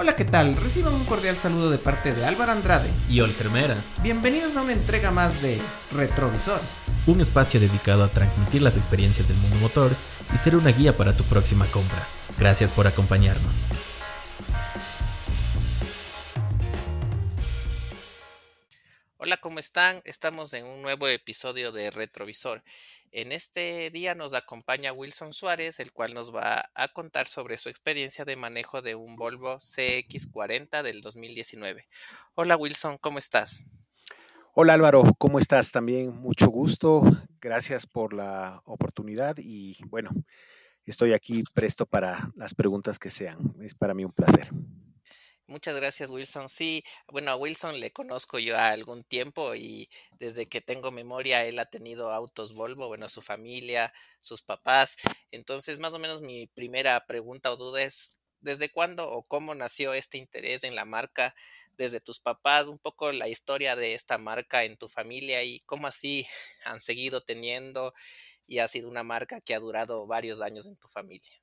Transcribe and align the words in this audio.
Hola, 0.00 0.14
¿qué 0.14 0.24
tal? 0.24 0.54
Reciban 0.54 0.94
un 0.94 1.04
cordial 1.04 1.36
saludo 1.36 1.70
de 1.70 1.78
parte 1.78 2.14
de 2.14 2.24
Álvaro 2.24 2.52
Andrade 2.52 2.88
y 3.08 3.18
Olgermera. 3.18 3.82
Bienvenidos 4.00 4.56
a 4.56 4.62
una 4.62 4.72
entrega 4.72 5.10
más 5.10 5.42
de 5.42 5.60
Retrovisor, 5.90 6.60
un 7.08 7.20
espacio 7.20 7.58
dedicado 7.58 8.04
a 8.04 8.08
transmitir 8.08 8.62
las 8.62 8.76
experiencias 8.76 9.26
del 9.26 9.38
mundo 9.38 9.56
motor 9.56 9.90
y 10.32 10.38
ser 10.38 10.54
una 10.54 10.70
guía 10.70 10.94
para 10.94 11.16
tu 11.16 11.24
próxima 11.24 11.66
compra. 11.72 12.06
Gracias 12.38 12.70
por 12.72 12.86
acompañarnos. 12.86 13.52
Hola, 19.16 19.36
¿cómo 19.38 19.58
están? 19.58 20.00
Estamos 20.04 20.54
en 20.54 20.64
un 20.64 20.80
nuevo 20.80 21.08
episodio 21.08 21.72
de 21.72 21.90
Retrovisor. 21.90 22.62
En 23.10 23.32
este 23.32 23.90
día 23.90 24.14
nos 24.14 24.34
acompaña 24.34 24.92
Wilson 24.92 25.32
Suárez, 25.32 25.80
el 25.80 25.92
cual 25.92 26.12
nos 26.12 26.34
va 26.34 26.68
a 26.74 26.88
contar 26.88 27.26
sobre 27.26 27.56
su 27.56 27.70
experiencia 27.70 28.24
de 28.24 28.36
manejo 28.36 28.82
de 28.82 28.94
un 28.94 29.16
Volvo 29.16 29.56
CX40 29.56 30.82
del 30.82 31.00
2019. 31.00 31.88
Hola 32.34 32.56
Wilson, 32.56 32.98
¿cómo 32.98 33.18
estás? 33.18 33.64
Hola 34.54 34.74
Álvaro, 34.74 35.04
¿cómo 35.16 35.38
estás? 35.38 35.72
También 35.72 36.14
mucho 36.16 36.48
gusto. 36.48 37.02
Gracias 37.40 37.86
por 37.86 38.12
la 38.12 38.60
oportunidad 38.66 39.36
y 39.38 39.78
bueno, 39.86 40.10
estoy 40.84 41.14
aquí 41.14 41.44
presto 41.54 41.86
para 41.86 42.28
las 42.36 42.54
preguntas 42.54 42.98
que 42.98 43.08
sean. 43.08 43.54
Es 43.62 43.74
para 43.74 43.94
mí 43.94 44.04
un 44.04 44.12
placer. 44.12 44.50
Muchas 45.48 45.74
gracias, 45.76 46.10
Wilson. 46.10 46.48
Sí, 46.50 46.84
bueno, 47.08 47.30
a 47.30 47.36
Wilson 47.36 47.80
le 47.80 47.90
conozco 47.90 48.38
yo 48.38 48.56
a 48.56 48.68
algún 48.68 49.02
tiempo 49.02 49.54
y 49.54 49.88
desde 50.18 50.46
que 50.46 50.60
tengo 50.60 50.90
memoria 50.90 51.44
él 51.46 51.58
ha 51.58 51.64
tenido 51.64 52.10
autos 52.12 52.52
Volvo, 52.54 52.86
bueno, 52.88 53.08
su 53.08 53.22
familia, 53.22 53.92
sus 54.20 54.42
papás. 54.42 54.96
Entonces, 55.30 55.78
más 55.78 55.94
o 55.94 55.98
menos 55.98 56.20
mi 56.20 56.46
primera 56.48 57.06
pregunta 57.06 57.50
o 57.50 57.56
duda 57.56 57.82
es, 57.82 58.20
¿desde 58.40 58.68
cuándo 58.70 59.10
o 59.10 59.22
cómo 59.22 59.54
nació 59.54 59.94
este 59.94 60.18
interés 60.18 60.64
en 60.64 60.74
la 60.74 60.84
marca? 60.84 61.34
Desde 61.78 62.00
tus 62.00 62.20
papás, 62.20 62.66
un 62.66 62.78
poco 62.78 63.10
la 63.12 63.26
historia 63.28 63.74
de 63.74 63.94
esta 63.94 64.18
marca 64.18 64.64
en 64.64 64.76
tu 64.76 64.88
familia 64.90 65.42
y 65.44 65.60
cómo 65.60 65.86
así 65.86 66.26
han 66.66 66.78
seguido 66.78 67.22
teniendo 67.22 67.94
y 68.46 68.60
ha 68.60 68.68
sido 68.68 68.88
una 68.88 69.04
marca 69.04 69.40
que 69.42 69.54
ha 69.54 69.60
durado 69.60 70.06
varios 70.06 70.40
años 70.42 70.66
en 70.66 70.76
tu 70.76 70.88
familia. 70.88 71.36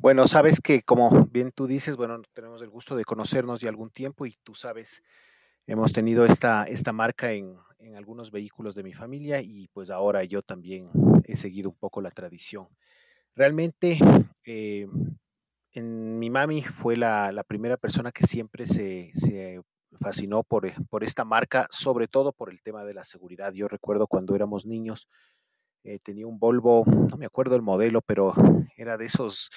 Bueno, 0.00 0.28
sabes 0.28 0.60
que 0.60 0.82
como 0.82 1.26
bien 1.26 1.50
tú 1.50 1.66
dices, 1.66 1.96
bueno, 1.96 2.22
tenemos 2.32 2.62
el 2.62 2.70
gusto 2.70 2.94
de 2.94 3.04
conocernos 3.04 3.58
de 3.60 3.68
algún 3.68 3.90
tiempo 3.90 4.26
y 4.26 4.36
tú 4.44 4.54
sabes, 4.54 5.02
hemos 5.66 5.92
tenido 5.92 6.24
esta, 6.24 6.62
esta 6.64 6.92
marca 6.92 7.32
en, 7.32 7.56
en 7.80 7.96
algunos 7.96 8.30
vehículos 8.30 8.76
de 8.76 8.84
mi 8.84 8.92
familia 8.92 9.40
y 9.40 9.66
pues 9.72 9.90
ahora 9.90 10.22
yo 10.22 10.42
también 10.42 10.88
he 11.24 11.36
seguido 11.36 11.70
un 11.70 11.76
poco 11.76 12.00
la 12.00 12.12
tradición. 12.12 12.68
Realmente, 13.34 13.98
eh, 14.44 14.86
en, 15.72 16.18
mi 16.20 16.30
mami 16.30 16.62
fue 16.62 16.96
la, 16.96 17.32
la, 17.32 17.42
primera 17.42 17.76
persona 17.76 18.12
que 18.12 18.24
siempre 18.24 18.66
se, 18.66 19.10
se 19.14 19.60
fascinó 20.00 20.44
por, 20.44 20.72
por, 20.86 21.02
esta 21.02 21.24
marca, 21.24 21.66
sobre 21.70 22.06
todo 22.06 22.32
por 22.32 22.50
el 22.50 22.62
tema 22.62 22.84
de 22.84 22.94
la 22.94 23.04
seguridad. 23.04 23.52
Yo 23.52 23.66
recuerdo 23.66 24.06
cuando 24.06 24.36
éramos 24.36 24.64
niños, 24.64 25.08
eh, 25.88 25.98
tenía 26.02 26.26
un 26.26 26.38
Volvo, 26.38 26.84
no 26.86 27.16
me 27.16 27.24
acuerdo 27.24 27.56
el 27.56 27.62
modelo, 27.62 28.02
pero 28.02 28.34
era 28.76 28.98
de 28.98 29.06
esos 29.06 29.50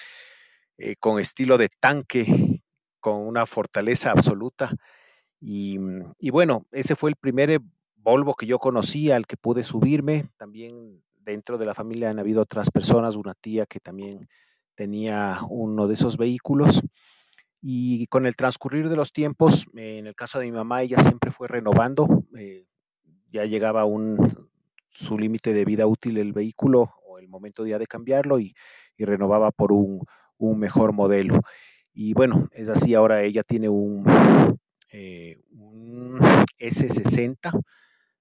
eh, 0.78 0.96
con 0.96 1.20
estilo 1.20 1.58
de 1.58 1.68
tanque, 1.68 2.62
con 3.00 3.16
una 3.26 3.44
fortaleza 3.44 4.12
absoluta. 4.12 4.74
Y, 5.40 5.78
mm, 5.78 6.12
y, 6.18 6.30
bueno, 6.30 6.62
ese 6.72 6.96
fue 6.96 7.10
el 7.10 7.16
primer 7.16 7.60
Volvo 7.96 8.34
que 8.34 8.46
yo 8.46 8.58
conocí, 8.58 9.10
al 9.10 9.26
que 9.26 9.36
pude 9.36 9.62
subirme. 9.62 10.24
También 10.38 11.02
dentro 11.20 11.58
de 11.58 11.66
la 11.66 11.74
familia 11.74 12.08
han 12.08 12.18
habido 12.18 12.40
otras 12.40 12.70
personas, 12.70 13.14
una 13.16 13.34
tía 13.34 13.66
que 13.66 13.78
también 13.78 14.28
tenía 14.74 15.38
uno 15.50 15.86
de 15.86 15.94
esos 15.94 16.16
vehículos. 16.16 16.80
Y 17.60 18.06
con 18.06 18.24
el 18.24 18.36
transcurrir 18.36 18.88
de 18.88 18.96
los 18.96 19.12
tiempos, 19.12 19.66
en 19.74 20.06
el 20.06 20.14
caso 20.14 20.38
de 20.38 20.46
mi 20.46 20.52
mamá, 20.52 20.82
ella 20.82 21.00
siempre 21.02 21.30
fue 21.30 21.46
renovando. 21.46 22.24
Eh, 22.36 22.64
ya 23.30 23.44
llegaba 23.44 23.84
un, 23.84 24.50
su 24.92 25.18
límite 25.18 25.52
de 25.54 25.64
vida 25.64 25.86
útil 25.86 26.18
el 26.18 26.32
vehículo 26.32 26.94
o 27.04 27.18
el 27.18 27.28
momento 27.28 27.66
ya 27.66 27.78
de 27.78 27.86
cambiarlo 27.86 28.38
y, 28.38 28.54
renovaba 28.98 29.50
por 29.50 29.72
un, 29.72 30.04
mejor 30.38 30.92
modelo. 30.92 31.40
Y 31.92 32.14
bueno, 32.14 32.48
es 32.52 32.68
así, 32.68 32.94
ahora 32.94 33.22
ella 33.22 33.42
tiene 33.42 33.68
un, 33.68 34.04
eh, 34.92 35.40
un 35.50 36.20
S60 36.60 37.60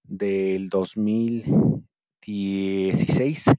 del 0.04 0.70
2016, 0.70 3.52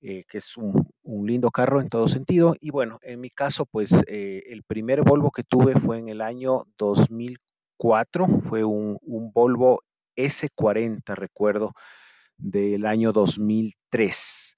eh, 0.00 0.24
que 0.26 0.38
es 0.38 0.56
un, 0.56 0.88
un, 1.02 1.26
lindo 1.26 1.50
carro 1.50 1.82
en 1.82 1.90
todo 1.90 2.08
sentido. 2.08 2.56
Y 2.60 2.70
bueno, 2.70 2.98
en 3.02 3.20
mi 3.20 3.28
caso, 3.28 3.66
pues 3.66 3.92
eh, 4.06 4.44
el 4.46 4.62
primer 4.62 5.02
Volvo 5.02 5.30
que 5.30 5.42
tuve 5.42 5.78
fue 5.78 5.98
en 5.98 6.08
el 6.08 6.22
año 6.22 6.64
2004, 6.78 8.26
fue 8.48 8.64
un, 8.64 8.96
un 9.02 9.32
Volvo 9.32 9.82
S40, 10.16 11.14
recuerdo, 11.14 11.74
del 12.36 12.86
año 12.86 13.12
2003. 13.12 14.56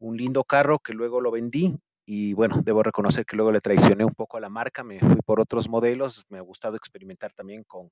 Un 0.00 0.16
lindo 0.16 0.44
carro 0.44 0.78
que 0.78 0.92
luego 0.92 1.20
lo 1.20 1.30
vendí 1.30 1.76
y 2.06 2.32
bueno, 2.32 2.62
debo 2.64 2.82
reconocer 2.82 3.26
que 3.26 3.36
luego 3.36 3.52
le 3.52 3.60
traicioné 3.60 4.04
un 4.04 4.14
poco 4.14 4.38
a 4.38 4.40
la 4.40 4.48
marca, 4.48 4.82
me 4.82 4.98
fui 4.98 5.16
por 5.26 5.40
otros 5.40 5.68
modelos, 5.68 6.24
me 6.30 6.38
ha 6.38 6.42
gustado 6.42 6.76
experimentar 6.76 7.32
también 7.34 7.64
con, 7.64 7.90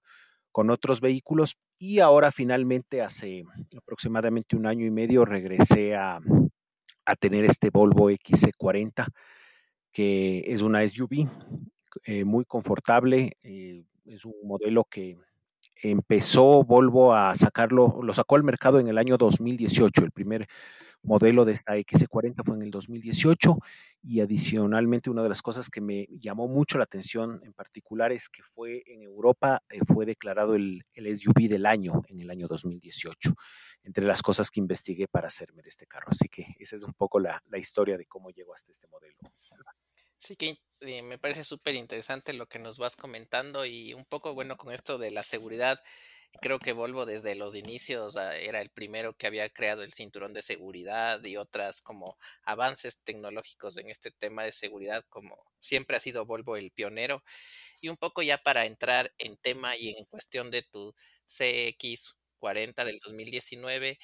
con 0.51 0.71
otros 0.71 1.01
vehículos 1.01 1.57
y 1.79 1.99
ahora 1.99 2.33
finalmente 2.33 3.03
hace 3.03 3.45
aproximadamente 3.77 4.57
un 4.57 4.67
año 4.67 4.87
y 4.87 4.91
medio 4.91 5.27
regresé 5.27 5.97
a, 5.97 6.19
a 7.05 7.15
tener 7.15 7.45
este 7.45 7.71
Volvo 7.71 8.11
XC40, 8.11 9.07
que 9.93 10.45
es 10.47 10.63
una 10.63 10.87
SUV 10.87 11.29
eh, 12.05 12.25
muy 12.25 12.45
confortable, 12.45 13.37
eh, 13.43 13.85
es 14.05 14.25
un 14.25 14.35
modelo 14.45 14.85
que 14.85 15.17
empezó 15.91 16.65
Volvo 16.65 17.15
a 17.15 17.35
sacarlo, 17.35 18.01
lo 18.03 18.13
sacó 18.13 18.37
al 18.37 18.45
mercado 18.45 18.79
en 18.79 18.89
el 18.89 18.99
año 18.99 19.17
2018, 19.17 20.05
el 20.05 20.13
primer 20.13 20.47
modelo 21.03 21.45
de 21.45 21.53
esta 21.53 21.77
X40 21.77 22.45
fue 22.45 22.57
en 22.57 22.63
el 22.63 22.71
2018 22.71 23.59
y 24.03 24.21
adicionalmente 24.21 25.09
una 25.09 25.23
de 25.23 25.29
las 25.29 25.41
cosas 25.41 25.71
que 25.71 25.81
me 25.81 26.07
llamó 26.11 26.49
mucho 26.49 26.79
la 26.79 26.85
atención 26.85 27.41
en 27.45 27.53
particular 27.53 28.13
es 28.13 28.29
que 28.29 28.43
fue 28.43 28.83
en 28.87 29.03
Europa, 29.03 29.63
eh, 29.69 29.81
fue 29.87 30.05
declarado 30.05 30.55
el, 30.55 30.85
el, 30.95 31.17
SUV 31.17 31.49
del 31.49 31.67
año 31.67 32.03
en 32.09 32.21
el 32.21 32.31
año 32.31 32.49
2018, 32.49 33.35
entre 33.85 34.05
las 34.05 34.23
cosas 34.23 34.51
que 34.51 34.61
investigué 34.61 35.07
para 35.09 35.29
hacerme 35.29 35.63
de 35.63 35.69
este 35.69 35.87
carro. 35.87 36.09
Así 36.11 36.29
que 36.29 36.45
esa 36.59 36.77
es 36.77 36.83
un 36.83 36.95
poco 36.95 37.21
la, 37.21 37.43
la 37.49 37.59
historia 37.59 37.97
de 37.97 38.07
cómo 38.07 38.31
llegó 38.31 38.55
hasta 38.55 38.73
este 38.73 38.89
modelo. 38.89 39.17
Sí 40.19 40.37
que 40.37 40.59
eh, 40.81 41.03
me 41.03 41.19
parece 41.19 41.45
súper 41.45 41.75
interesante 41.75 42.33
lo 42.33 42.47
que 42.49 42.59
nos 42.59 42.79
vas 42.79 42.97
comentando 42.97 43.65
y 43.67 43.95
un 43.95 44.05
poco 44.05 44.35
bueno 44.35 44.57
con 44.57 44.73
esto 44.73 44.99
de 44.99 45.11
la 45.11 45.23
seguridad. 45.23 45.81
Creo 46.43 46.59
que 46.59 46.73
Volvo 46.73 47.07
desde 47.07 47.35
los 47.35 47.55
inicios 47.55 48.17
ah, 48.17 48.37
era 48.37 48.61
el 48.61 48.69
primero 48.71 49.15
que 49.17 49.27
había 49.27 49.49
creado 49.49 49.83
el 49.83 49.93
cinturón 49.93 50.35
de 50.35 50.43
seguridad 50.43 51.23
y 51.25 51.37
otras 51.39 51.81
como 51.81 52.19
avances 52.45 53.03
tecnológicos 53.05 53.79
en 53.79 53.89
este 53.91 54.11
tema 54.11 54.45
de 54.45 54.53
seguridad, 54.53 55.05
como 55.09 55.37
siempre 55.61 55.97
ha 55.97 56.01
sido 56.01 56.27
Volvo 56.27 56.57
el 56.57 56.71
pionero. 56.73 57.23
Y 57.81 57.89
un 57.89 57.97
poco 57.97 58.23
ya 58.23 58.39
para 58.39 58.67
entrar 58.67 59.13
en 59.19 59.37
tema 59.39 59.77
y 59.77 59.91
en 59.97 60.05
cuestión 60.07 60.51
de 60.51 60.63
tu 60.63 60.95
CX40 61.27 62.85
del 62.85 62.99
2019, 63.01 63.99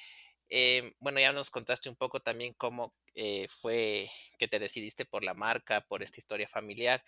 eh, 0.49 0.93
bueno, 0.99 1.19
ya 1.19 1.31
nos 1.33 1.49
contaste 1.49 1.89
un 1.89 1.95
poco 1.95 2.19
también 2.21 2.53
cómo 2.53 2.93
eh, 3.15 3.47
fue 3.49 4.09
que 4.37 4.47
te 4.47 4.59
decidiste 4.59 5.05
por 5.05 5.23
la 5.23 5.33
marca, 5.33 5.81
por 5.81 6.03
esta 6.03 6.19
historia 6.19 6.47
familiar, 6.47 7.03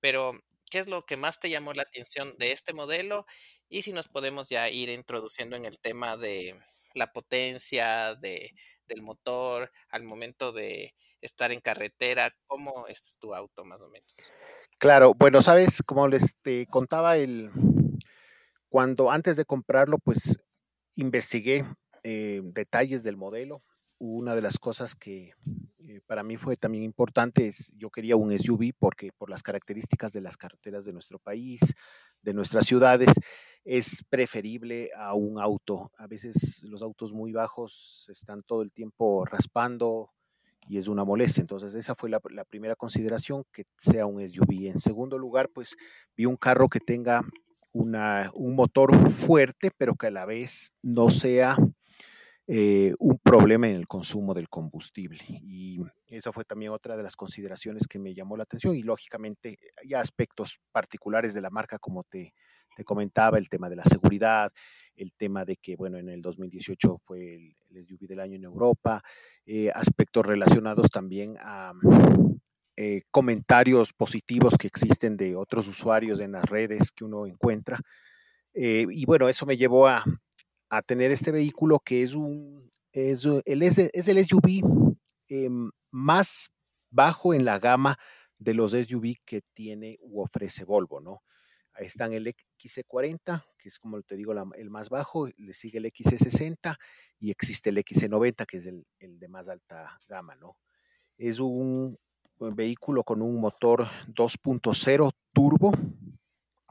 pero 0.00 0.40
¿qué 0.70 0.78
es 0.78 0.88
lo 0.88 1.02
que 1.02 1.16
más 1.16 1.40
te 1.40 1.50
llamó 1.50 1.72
la 1.72 1.82
atención 1.82 2.34
de 2.38 2.52
este 2.52 2.72
modelo? 2.72 3.26
Y 3.68 3.82
si 3.82 3.92
nos 3.92 4.08
podemos 4.08 4.48
ya 4.48 4.68
ir 4.68 4.88
introduciendo 4.88 5.56
en 5.56 5.64
el 5.64 5.78
tema 5.78 6.16
de 6.16 6.54
la 6.94 7.12
potencia, 7.12 8.14
de, 8.14 8.54
del 8.88 9.02
motor, 9.02 9.70
al 9.90 10.02
momento 10.02 10.52
de 10.52 10.94
estar 11.20 11.52
en 11.52 11.60
carretera, 11.60 12.34
¿cómo 12.46 12.86
es 12.86 13.18
tu 13.20 13.34
auto 13.34 13.64
más 13.64 13.82
o 13.82 13.90
menos? 13.90 14.32
Claro, 14.78 15.12
bueno, 15.14 15.42
sabes, 15.42 15.82
como 15.84 16.08
les 16.08 16.36
te 16.42 16.66
contaba, 16.66 17.18
el, 17.18 17.50
cuando 18.70 19.10
antes 19.10 19.36
de 19.36 19.44
comprarlo, 19.44 19.98
pues 19.98 20.38
investigué 20.96 21.64
eh, 22.02 22.40
detalles 22.42 23.02
del 23.02 23.16
modelo. 23.16 23.62
Una 24.02 24.34
de 24.34 24.40
las 24.40 24.58
cosas 24.58 24.94
que 24.94 25.34
eh, 25.78 26.00
para 26.06 26.22
mí 26.22 26.38
fue 26.38 26.56
también 26.56 26.82
importante 26.84 27.46
es, 27.46 27.70
yo 27.76 27.90
quería 27.90 28.16
un 28.16 28.32
SUV 28.32 28.72
porque 28.78 29.12
por 29.12 29.28
las 29.28 29.42
características 29.42 30.14
de 30.14 30.22
las 30.22 30.38
carreteras 30.38 30.86
de 30.86 30.94
nuestro 30.94 31.18
país, 31.18 31.60
de 32.22 32.32
nuestras 32.32 32.64
ciudades, 32.64 33.10
es 33.62 34.02
preferible 34.08 34.88
a 34.96 35.12
un 35.12 35.38
auto. 35.38 35.92
A 35.98 36.06
veces 36.06 36.62
los 36.64 36.80
autos 36.80 37.12
muy 37.12 37.32
bajos 37.32 38.06
están 38.08 38.42
todo 38.42 38.62
el 38.62 38.72
tiempo 38.72 39.26
raspando 39.26 40.10
y 40.66 40.78
es 40.78 40.88
una 40.88 41.04
molestia. 41.04 41.42
Entonces 41.42 41.74
esa 41.74 41.94
fue 41.94 42.08
la, 42.08 42.20
la 42.30 42.44
primera 42.44 42.76
consideración, 42.76 43.44
que 43.52 43.64
sea 43.76 44.06
un 44.06 44.26
SUV. 44.26 44.70
En 44.70 44.80
segundo 44.80 45.18
lugar, 45.18 45.50
pues 45.52 45.76
vi 46.16 46.24
un 46.24 46.36
carro 46.36 46.70
que 46.70 46.80
tenga 46.80 47.20
una, 47.72 48.30
un 48.32 48.54
motor 48.54 49.10
fuerte, 49.10 49.70
pero 49.76 49.94
que 49.94 50.06
a 50.06 50.10
la 50.10 50.24
vez 50.24 50.72
no 50.82 51.10
sea 51.10 51.54
eh, 52.52 52.94
un 52.98 53.16
problema 53.18 53.68
en 53.68 53.76
el 53.76 53.86
consumo 53.86 54.34
del 54.34 54.48
combustible. 54.48 55.22
Y 55.28 55.78
esa 56.08 56.32
fue 56.32 56.44
también 56.44 56.72
otra 56.72 56.96
de 56.96 57.04
las 57.04 57.14
consideraciones 57.14 57.86
que 57.86 58.00
me 58.00 58.12
llamó 58.12 58.36
la 58.36 58.42
atención 58.42 58.74
y 58.74 58.82
lógicamente 58.82 59.56
hay 59.80 59.94
aspectos 59.94 60.58
particulares 60.72 61.32
de 61.32 61.42
la 61.42 61.50
marca, 61.50 61.78
como 61.78 62.02
te, 62.02 62.34
te 62.74 62.82
comentaba, 62.82 63.38
el 63.38 63.48
tema 63.48 63.70
de 63.70 63.76
la 63.76 63.84
seguridad, 63.84 64.50
el 64.96 65.12
tema 65.12 65.44
de 65.44 65.58
que, 65.58 65.76
bueno, 65.76 65.96
en 65.98 66.08
el 66.08 66.20
2018 66.22 67.00
fue 67.04 67.36
el, 67.36 67.56
el 67.70 67.86
SUV 67.86 68.08
del 68.08 68.18
año 68.18 68.34
en 68.34 68.42
Europa, 68.42 69.00
eh, 69.46 69.70
aspectos 69.72 70.26
relacionados 70.26 70.90
también 70.90 71.36
a 71.38 71.72
eh, 72.76 73.02
comentarios 73.12 73.92
positivos 73.92 74.56
que 74.58 74.66
existen 74.66 75.16
de 75.16 75.36
otros 75.36 75.68
usuarios 75.68 76.18
en 76.18 76.32
las 76.32 76.46
redes 76.50 76.90
que 76.90 77.04
uno 77.04 77.26
encuentra. 77.28 77.78
Y 78.52 79.04
bueno, 79.04 79.28
eso 79.28 79.46
me 79.46 79.56
llevó 79.56 79.86
a, 79.86 80.02
a 80.70 80.82
tener 80.82 81.10
este 81.10 81.32
vehículo 81.32 81.80
que 81.80 82.02
es 82.02 82.14
un 82.14 82.70
es 82.92 83.24
el, 83.24 83.62
es 83.62 84.08
el 84.08 84.26
SUV 84.26 84.62
eh, 85.28 85.48
más 85.90 86.50
bajo 86.90 87.34
en 87.34 87.44
la 87.44 87.58
gama 87.58 87.98
de 88.38 88.54
los 88.54 88.72
SUV 88.72 89.16
que 89.24 89.42
tiene 89.54 89.98
u 90.00 90.22
ofrece 90.22 90.64
Volvo, 90.64 91.00
¿no? 91.00 91.22
Ahí 91.72 91.86
están 91.86 92.12
el 92.12 92.26
XC40, 92.26 93.44
que 93.56 93.68
es 93.68 93.78
como 93.78 94.02
te 94.02 94.16
digo, 94.16 94.32
el 94.56 94.70
más 94.70 94.88
bajo, 94.88 95.28
le 95.36 95.52
sigue 95.52 95.78
el 95.78 95.84
XC60 95.84 96.76
y 97.20 97.30
existe 97.30 97.70
el 97.70 97.78
XC90, 97.78 98.44
que 98.46 98.56
es 98.56 98.66
el, 98.66 98.84
el 98.98 99.20
de 99.20 99.28
más 99.28 99.48
alta 99.48 100.00
gama, 100.08 100.34
¿no? 100.34 100.56
Es 101.16 101.38
un, 101.38 101.96
un 102.38 102.56
vehículo 102.56 103.04
con 103.04 103.22
un 103.22 103.40
motor 103.40 103.86
2.0 104.08 105.12
turbo, 105.32 105.72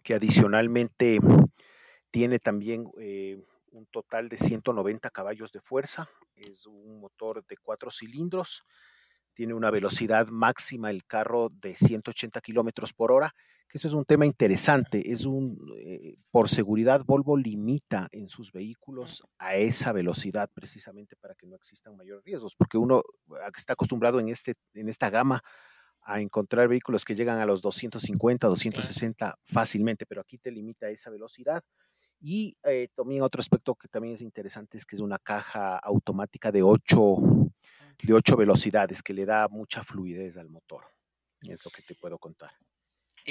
que 0.04 0.14
adicionalmente 0.16 1.20
tiene 2.12 2.40
también 2.40 2.92
eh, 3.00 3.42
un 3.72 3.86
total 3.88 4.30
de 4.30 4.38
190 4.38 5.10
caballos 5.10 5.52
de 5.52 5.62
fuerza, 5.62 6.10
es 6.36 6.66
un 6.66 7.00
motor 7.00 7.46
de 7.46 7.58
cuatro 7.58 7.92
cilindros, 7.92 8.64
tiene 9.34 9.54
una 9.54 9.72
velocidad 9.72 10.28
máxima 10.28 10.90
el 10.90 11.06
carro 11.06 11.50
de 11.50 11.76
180 11.76 12.42
kilómetros 12.42 12.94
por 12.94 13.12
hora, 13.12 13.34
que 13.70 13.78
eso 13.78 13.88
es 13.88 13.94
un 13.94 14.04
tema 14.04 14.26
interesante. 14.26 15.12
Es 15.12 15.26
un, 15.26 15.56
eh, 15.78 16.16
por 16.32 16.50
seguridad, 16.50 17.06
Volvo 17.06 17.38
limita 17.38 18.10
en 18.12 18.28
sus 18.28 18.52
vehículos 18.52 19.24
a 19.38 19.56
esa 19.56 19.94
velocidad 19.94 20.50
precisamente 20.54 21.16
para 21.16 21.36
que 21.36 21.46
no 21.46 21.56
existan 21.56 21.96
mayores 21.96 22.24
riesgos, 22.26 22.56
porque 22.56 22.78
uno 22.78 23.04
está 23.56 23.74
acostumbrado 23.74 24.20
en, 24.20 24.30
este, 24.30 24.56
en 24.74 24.90
esta 24.90 25.10
gama 25.10 25.42
a 26.02 26.20
encontrar 26.20 26.68
vehículos 26.68 27.06
que 27.06 27.16
llegan 27.16 27.40
a 27.40 27.46
los 27.46 27.62
250, 27.62 28.48
260 28.48 29.38
fácilmente, 29.44 30.06
pero 30.08 30.22
aquí 30.22 30.40
te 30.40 30.52
limita 30.52 30.90
esa 30.90 31.12
velocidad. 31.12 31.64
Y 32.22 32.58
eh, 32.64 32.90
también 32.96 33.22
otro 33.22 33.40
aspecto 33.40 33.76
que 33.76 33.88
también 33.88 34.16
es 34.16 34.22
interesante 34.22 34.78
es 34.78 34.86
que 34.86 34.96
es 34.96 35.02
una 35.02 35.20
caja 35.20 35.78
automática 35.78 36.52
de 36.52 36.62
8, 36.62 37.18
de 38.04 38.14
8 38.14 38.36
velocidades 38.36 39.02
que 39.02 39.14
le 39.14 39.26
da 39.26 39.48
mucha 39.48 39.84
fluidez 39.84 40.38
al 40.38 40.50
motor. 40.50 40.84
Eso 41.42 41.70
que 41.70 41.82
te 41.82 41.96
puedo 41.96 42.18
contar. 42.18 42.52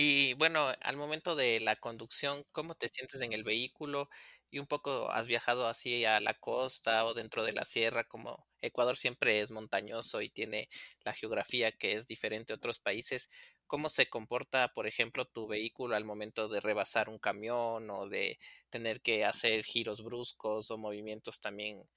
Y 0.00 0.34
bueno, 0.34 0.68
al 0.80 0.96
momento 0.96 1.34
de 1.34 1.58
la 1.60 1.74
conducción, 1.74 2.44
¿cómo 2.52 2.76
te 2.76 2.88
sientes 2.88 3.20
en 3.20 3.32
el 3.32 3.42
vehículo? 3.42 4.08
Y 4.48 4.60
un 4.60 4.66
poco 4.68 5.10
has 5.10 5.26
viajado 5.26 5.66
así 5.66 6.04
a 6.04 6.20
la 6.20 6.34
costa 6.34 7.04
o 7.04 7.14
dentro 7.14 7.42
de 7.44 7.50
la 7.52 7.64
sierra, 7.64 8.04
como 8.04 8.46
Ecuador 8.60 8.96
siempre 8.96 9.40
es 9.40 9.50
montañoso 9.50 10.22
y 10.22 10.30
tiene 10.30 10.68
la 11.04 11.14
geografía 11.14 11.72
que 11.72 11.94
es 11.94 12.06
diferente 12.06 12.52
a 12.52 12.56
otros 12.56 12.78
países. 12.78 13.28
¿Cómo 13.66 13.88
se 13.88 14.08
comporta, 14.08 14.68
por 14.72 14.86
ejemplo, 14.86 15.26
tu 15.26 15.48
vehículo 15.48 15.96
al 15.96 16.04
momento 16.04 16.46
de 16.48 16.60
rebasar 16.60 17.08
un 17.08 17.18
camión 17.18 17.90
o 17.90 18.08
de 18.08 18.38
tener 18.70 19.00
que 19.02 19.24
hacer 19.24 19.64
giros 19.64 20.02
bruscos 20.04 20.70
o 20.70 20.78
movimientos 20.78 21.40
también 21.40 21.88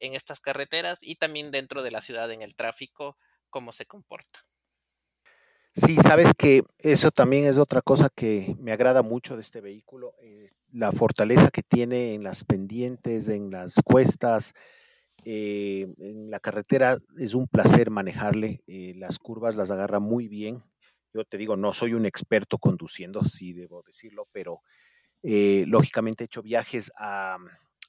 en 0.00 0.14
estas 0.14 0.40
carreteras 0.40 1.00
y 1.02 1.16
también 1.16 1.50
dentro 1.52 1.82
de 1.82 1.90
la 1.92 2.00
ciudad 2.02 2.32
en 2.32 2.42
el 2.42 2.54
tráfico? 2.56 3.18
¿Cómo 3.50 3.72
se 3.72 3.86
comporta? 3.86 4.46
Sí, 5.74 5.96
sabes 5.96 6.28
que 6.38 6.62
eso 6.78 7.10
también 7.10 7.46
es 7.46 7.58
otra 7.58 7.82
cosa 7.82 8.08
que 8.14 8.54
me 8.60 8.70
agrada 8.70 9.02
mucho 9.02 9.34
de 9.34 9.42
este 9.42 9.60
vehículo, 9.60 10.14
eh, 10.22 10.50
la 10.72 10.92
fortaleza 10.92 11.50
que 11.50 11.62
tiene 11.64 12.14
en 12.14 12.22
las 12.22 12.44
pendientes, 12.44 13.28
en 13.28 13.50
las 13.50 13.74
cuestas, 13.84 14.52
eh, 15.24 15.88
en 15.98 16.30
la 16.30 16.38
carretera 16.40 16.98
es 17.18 17.34
un 17.34 17.48
placer 17.48 17.90
manejarle, 17.90 18.62
eh, 18.68 18.94
las 18.96 19.18
curvas 19.18 19.56
las 19.56 19.70
agarra 19.72 19.98
muy 19.98 20.28
bien. 20.28 20.62
Yo 21.12 21.24
te 21.24 21.38
digo, 21.38 21.56
no 21.56 21.72
soy 21.72 21.94
un 21.94 22.06
experto 22.06 22.58
conduciendo, 22.58 23.24
sí 23.24 23.52
debo 23.52 23.82
decirlo, 23.82 24.28
pero 24.32 24.60
lógicamente 25.22 26.24
he 26.24 26.26
hecho 26.26 26.42
viajes 26.42 26.92
a, 26.98 27.38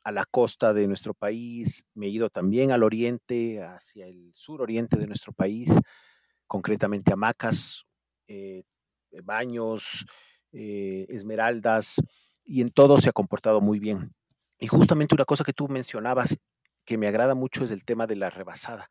a 0.03 0.11
la 0.11 0.25
costa 0.25 0.73
de 0.73 0.87
nuestro 0.87 1.13
país, 1.13 1.85
me 1.93 2.07
he 2.07 2.09
ido 2.09 2.29
también 2.29 2.71
al 2.71 2.83
oriente, 2.83 3.61
hacia 3.63 4.07
el 4.07 4.31
suroriente 4.33 4.97
de 4.97 5.07
nuestro 5.07 5.33
país 5.33 5.69
concretamente 6.47 7.13
hamacas, 7.13 7.85
eh, 8.27 8.63
baños, 9.23 10.05
eh, 10.51 11.05
esmeraldas, 11.09 12.01
y 12.43 12.61
en 12.61 12.71
todo 12.71 12.97
se 12.97 13.09
ha 13.09 13.13
comportado 13.13 13.61
muy 13.61 13.79
bien. 13.79 14.13
Y 14.59 14.67
justamente 14.67 15.15
una 15.15 15.25
cosa 15.25 15.43
que 15.43 15.53
tú 15.53 15.67
mencionabas 15.67 16.37
que 16.85 16.97
me 16.97 17.07
agrada 17.07 17.35
mucho 17.35 17.63
es 17.63 17.71
el 17.71 17.83
tema 17.83 18.07
de 18.07 18.15
la 18.15 18.29
rebasada, 18.29 18.87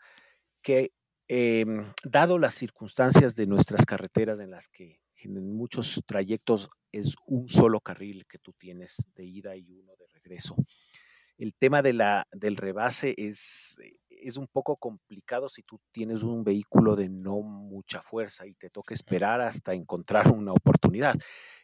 que 0.63 0.93
eh, 1.29 1.65
dado 2.03 2.39
las 2.39 2.55
circunstancias 2.55 3.35
de 3.35 3.47
nuestras 3.47 3.87
carreteras 3.87 4.41
en 4.41 4.51
las 4.51 4.69
que 4.69 5.01
en 5.17 5.57
muchos 5.57 6.03
trayectos 6.07 6.69
es 6.93 7.15
un 7.27 7.49
solo 7.49 7.81
carril 7.81 8.27
que 8.29 8.39
tú 8.39 8.53
tienes 8.53 8.97
de 9.15 9.25
ida 9.25 9.57
y 9.57 9.73
uno 9.73 9.93
de 9.97 10.07
regreso, 10.13 10.55
el 11.39 11.55
tema 11.55 11.83
de 11.83 11.93
la, 11.93 12.27
del 12.33 12.57
rebase 12.57 13.15
es, 13.17 13.77
es 14.09 14.37
un 14.37 14.47
poco 14.47 14.77
complicado 14.77 15.49
si 15.49 15.63
tú 15.63 15.81
tienes 15.91 16.23
un 16.23 16.45
vehículo 16.45 16.97
de 16.97 17.09
no 17.09 17.41
mucha 17.41 18.01
fuerza 18.01 18.47
y 18.47 18.55
te 18.55 18.71
toca 18.71 18.95
esperar 18.95 19.41
hasta 19.41 19.75
encontrar 19.75 20.31
una 20.31 20.53
oportunidad. 20.53 21.15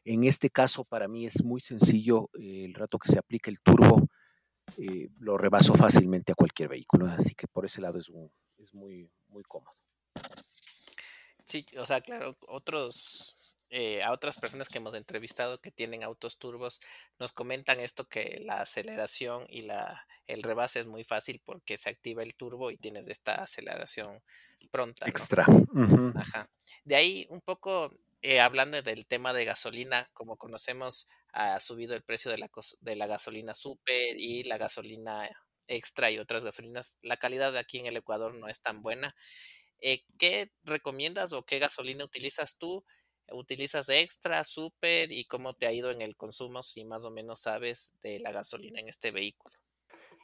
En 0.04 0.24
este 0.24 0.50
caso, 0.50 0.84
para 0.84 1.08
mí 1.08 1.26
es 1.26 1.44
muy 1.44 1.60
sencillo, 1.60 2.30
eh, 2.38 2.64
el 2.64 2.74
rato 2.74 2.98
que 2.98 3.12
se 3.12 3.18
aplica 3.18 3.50
el 3.50 3.60
turbo, 3.60 4.08
eh, 4.76 5.08
lo 5.18 5.36
rebaso 5.38 5.74
fácilmente 5.74 6.32
a 6.32 6.36
cualquier 6.36 6.68
vehículo, 6.68 7.06
así 7.06 7.34
que 7.34 7.46
por 7.46 7.64
ese 7.64 7.80
lado 7.80 7.98
es, 7.98 8.08
un, 8.08 8.30
es 8.58 8.74
muy, 8.74 9.10
muy 9.28 9.42
cómodo. 9.44 9.74
Sí, 11.44 11.66
o 11.78 11.84
sea, 11.84 12.00
claro, 12.00 12.36
otros 12.46 13.39
eh, 13.70 14.02
a 14.02 14.12
otras 14.12 14.36
personas 14.36 14.68
que 14.68 14.78
hemos 14.78 14.94
entrevistado 14.94 15.60
que 15.60 15.70
tienen 15.70 16.02
autos 16.02 16.38
turbos 16.38 16.80
nos 17.18 17.32
comentan 17.32 17.80
esto 17.80 18.08
que 18.08 18.40
la 18.44 18.60
aceleración 18.60 19.46
y 19.48 19.62
la 19.62 20.06
el 20.26 20.42
rebase 20.42 20.80
es 20.80 20.86
muy 20.86 21.02
fácil 21.02 21.40
porque 21.44 21.76
se 21.76 21.90
activa 21.90 22.22
el 22.22 22.34
turbo 22.34 22.70
y 22.70 22.76
tienes 22.76 23.08
esta 23.08 23.34
aceleración 23.36 24.22
pronta. 24.70 25.06
¿no? 25.06 25.10
Extra. 25.10 25.44
Ajá. 26.14 26.48
De 26.84 26.94
ahí 26.94 27.26
un 27.30 27.40
poco 27.40 27.92
eh, 28.22 28.40
hablando 28.40 28.80
del 28.82 29.06
tema 29.06 29.32
de 29.32 29.44
gasolina, 29.44 30.06
como 30.12 30.36
conocemos, 30.36 31.08
ha 31.32 31.58
subido 31.58 31.94
el 31.94 32.02
precio 32.02 32.30
de 32.30 32.38
la, 32.38 32.50
de 32.80 32.96
la 32.96 33.06
gasolina 33.06 33.54
super 33.54 34.16
y 34.16 34.44
la 34.44 34.58
gasolina 34.58 35.28
extra 35.66 36.10
y 36.10 36.18
otras 36.18 36.44
gasolinas. 36.44 36.98
La 37.02 37.16
calidad 37.16 37.52
de 37.52 37.60
aquí 37.60 37.78
en 37.78 37.86
el 37.86 37.96
Ecuador 37.96 38.34
no 38.34 38.48
es 38.48 38.60
tan 38.60 38.82
buena. 38.82 39.14
Eh, 39.80 40.04
¿qué 40.18 40.52
recomiendas 40.64 41.32
o 41.32 41.44
qué 41.44 41.58
gasolina 41.58 42.04
utilizas 42.04 42.58
tú? 42.58 42.84
¿Utilizas 43.32 43.88
extra, 43.88 44.42
super 44.44 45.10
y 45.12 45.24
cómo 45.24 45.54
te 45.54 45.66
ha 45.66 45.72
ido 45.72 45.90
en 45.90 46.02
el 46.02 46.16
consumo 46.16 46.62
si 46.62 46.84
más 46.84 47.04
o 47.04 47.10
menos 47.10 47.40
sabes 47.40 47.94
de 48.02 48.18
la 48.20 48.32
gasolina 48.32 48.80
en 48.80 48.88
este 48.88 49.10
vehículo? 49.10 49.54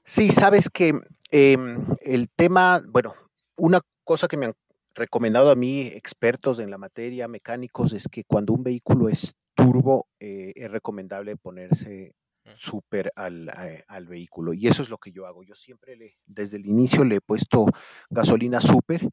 Sí, 0.05 0.31
sabes 0.31 0.69
que 0.71 0.93
em, 1.31 1.85
el 2.01 2.29
tema, 2.31 2.83
bueno, 2.89 3.15
una 3.57 3.81
cosa 4.05 4.29
que 4.29 4.37
me 4.37 4.47
han 4.47 4.55
recomendado 4.95 5.51
a 5.51 5.57
mí 5.57 5.83
expertos 5.83 6.59
en 6.59 6.71
la 6.71 6.79
materia, 6.79 7.29
mecánicos, 7.29 7.93
es 7.93 8.09
que 8.09 8.25
cuando 8.25 8.53
un 8.53 8.63
vehículo 8.63 9.09
es 9.09 9.35
turbo, 9.55 10.07
eh, 10.21 10.53
es 10.55 10.71
recomendable 10.71 11.37
ponerse 11.37 12.15
súper 12.57 13.13
al, 13.17 13.49
a- 13.49 13.85
al 13.89 14.07
vehículo. 14.07 14.53
Y 14.55 14.69
eso 14.69 14.83
es 14.83 14.89
lo 14.89 14.99
que 14.99 15.11
yo 15.11 15.27
hago. 15.27 15.43
Yo 15.43 15.55
siempre 15.55 15.97
le, 15.97 16.17
desde 16.25 16.57
el 16.59 16.67
inicio 16.67 17.05
le 17.05 17.17
he 17.17 17.21
puesto 17.21 17.67
gasolina 18.09 18.61
súper, 18.61 19.09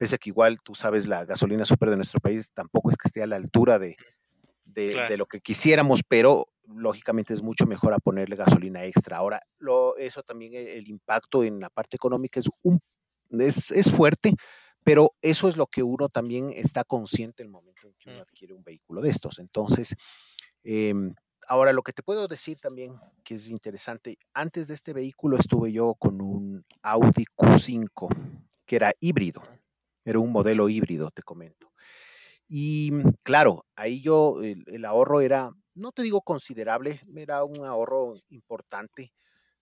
pese 0.00 0.14
a 0.14 0.18
que 0.18 0.30
igual 0.30 0.58
tú 0.62 0.74
sabes, 0.74 1.06
la 1.06 1.26
gasolina 1.26 1.66
súper 1.66 1.90
de 1.90 1.96
nuestro 1.96 2.20
país 2.20 2.50
tampoco 2.54 2.88
es 2.90 2.96
que 2.96 3.06
esté 3.06 3.22
a 3.22 3.26
la 3.26 3.36
altura 3.36 3.78
de, 3.78 3.98
de, 4.64 5.16
lo 5.18 5.26
que 5.26 5.42
quisiéramos, 5.42 6.00
pero 6.08 6.48
lógicamente 6.66 7.34
es 7.34 7.42
mucho 7.42 7.66
mejor 7.66 7.92
a 7.92 7.98
ponerle 7.98 8.34
gasolina 8.34 8.82
extra. 8.84 9.18
Ahora, 9.18 9.42
lo, 9.58 9.98
eso 9.98 10.22
también, 10.22 10.54
e- 10.54 10.78
el 10.78 10.88
impacto 10.88 11.44
en 11.44 11.60
la 11.60 11.68
parte 11.68 11.96
económica 11.96 12.40
es, 12.40 12.48
un, 12.62 12.80
es, 13.28 13.70
es 13.72 13.92
fuerte, 13.92 14.32
pero 14.82 15.12
eso 15.20 15.50
es 15.50 15.58
lo 15.58 15.66
que 15.66 15.82
uno 15.82 16.08
también 16.08 16.50
está 16.56 16.82
consciente 16.82 17.42
en 17.42 17.48
el 17.48 17.52
momento 17.52 17.86
en 17.86 17.92
que 17.98 18.08
uno 18.08 18.20
Mm. 18.20 18.22
adquiere 18.22 18.54
un 18.54 18.64
vehículo 18.64 19.02
de 19.02 19.10
estos. 19.10 19.38
Entonces, 19.38 19.94
em, 20.64 21.14
ahora 21.46 21.74
lo 21.74 21.82
que 21.82 21.92
te 21.92 22.02
puedo 22.02 22.26
decir 22.26 22.58
también, 22.58 22.98
que 23.22 23.34
es 23.34 23.50
interesante, 23.50 24.16
antes 24.32 24.66
de 24.66 24.72
este 24.72 24.94
vehículo 24.94 25.36
estuve 25.36 25.72
yo 25.72 25.94
con 25.94 26.22
un 26.22 26.64
Audi 26.80 27.26
Q5, 27.36 28.08
que 28.64 28.76
era 28.76 28.94
híbrido, 28.98 29.42
era 30.10 30.18
un 30.18 30.32
modelo 30.32 30.68
híbrido, 30.68 31.10
te 31.10 31.22
comento. 31.22 31.72
Y 32.48 32.90
mm, 32.92 33.10
claro, 33.22 33.64
ahí 33.76 34.02
yo, 34.02 34.42
el, 34.42 34.84
ahorro 34.84 35.20
era, 35.20 35.52
no 35.74 35.92
te 35.92 36.02
digo 36.02 36.20
considerable, 36.22 37.00
era 37.16 37.44
un 37.44 37.64
ahorro 37.64 38.14
importante 38.28 39.12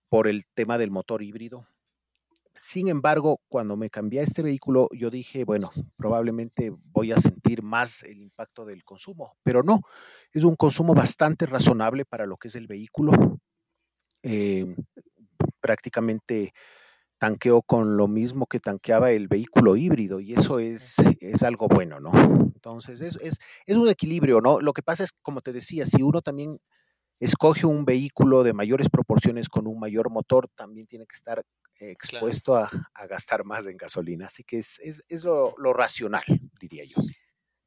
por 0.09 0.27
el 0.27 0.45
tema 0.55 0.77
del 0.77 0.91
motor 0.91 1.21
híbrido. 1.21 1.67
sin 2.61 2.89
embargo, 2.89 3.39
cuando 3.47 3.77
me 3.77 3.89
cambié 3.89 4.19
a 4.19 4.23
este 4.23 4.41
vehículo, 4.41 4.89
yo 4.91 5.09
dije, 5.09 5.45
bueno, 5.45 5.71
probablemente 5.95 6.73
voy 6.91 7.11
a 7.11 7.17
sentir 7.17 7.61
más 7.63 8.03
el 8.03 8.21
impacto 8.21 8.65
del 8.65 8.83
consumo, 8.83 9.37
pero 9.43 9.63
no, 9.63 9.81
es 10.33 10.43
un 10.43 10.55
consumo 10.55 10.93
bastante 10.93 11.45
razonable 11.45 12.05
para 12.05 12.25
lo 12.25 12.37
que 12.37 12.49
es 12.49 12.55
el 12.55 12.67
vehículo. 12.67 13.13
Eh, 14.23 14.75
prácticamente 15.61 16.53
tanqueo 17.19 17.61
con 17.61 17.97
lo 17.97 18.07
mismo 18.07 18.47
que 18.47 18.59
tanqueaba 18.59 19.11
el 19.11 19.27
vehículo 19.27 19.75
híbrido 19.75 20.19
y 20.19 20.33
eso 20.33 20.59
es, 20.59 20.95
es 21.19 21.43
algo 21.43 21.67
bueno, 21.67 21.99
¿no? 21.99 22.11
Entonces, 22.55 23.01
es, 23.01 23.17
es, 23.21 23.37
es, 23.65 23.77
un 23.77 23.89
equilibrio, 23.89 24.41
¿no? 24.41 24.59
Lo 24.61 24.73
que 24.73 24.81
pasa 24.81 25.03
es, 25.03 25.11
como 25.21 25.41
te 25.41 25.51
decía, 25.51 25.85
si 25.85 26.01
uno 26.01 26.21
también 26.21 26.59
escoge 27.19 27.65
un 27.65 27.85
vehículo 27.85 28.43
de 28.43 28.53
mayores 28.53 28.89
proporciones 28.89 29.49
con 29.49 29.67
un 29.67 29.79
mayor 29.79 30.09
motor, 30.09 30.49
también 30.55 30.87
tiene 30.87 31.05
que 31.05 31.15
estar 31.15 31.43
expuesto 31.75 32.55
a, 32.55 32.69
a, 32.93 33.07
gastar 33.07 33.43
más 33.43 33.65
en 33.65 33.77
gasolina. 33.77 34.27
Así 34.27 34.43
que 34.43 34.59
es, 34.59 34.79
es, 34.79 35.03
es 35.07 35.23
lo, 35.23 35.53
lo 35.57 35.73
racional, 35.73 36.23
diría 36.59 36.83
yo. 36.85 36.97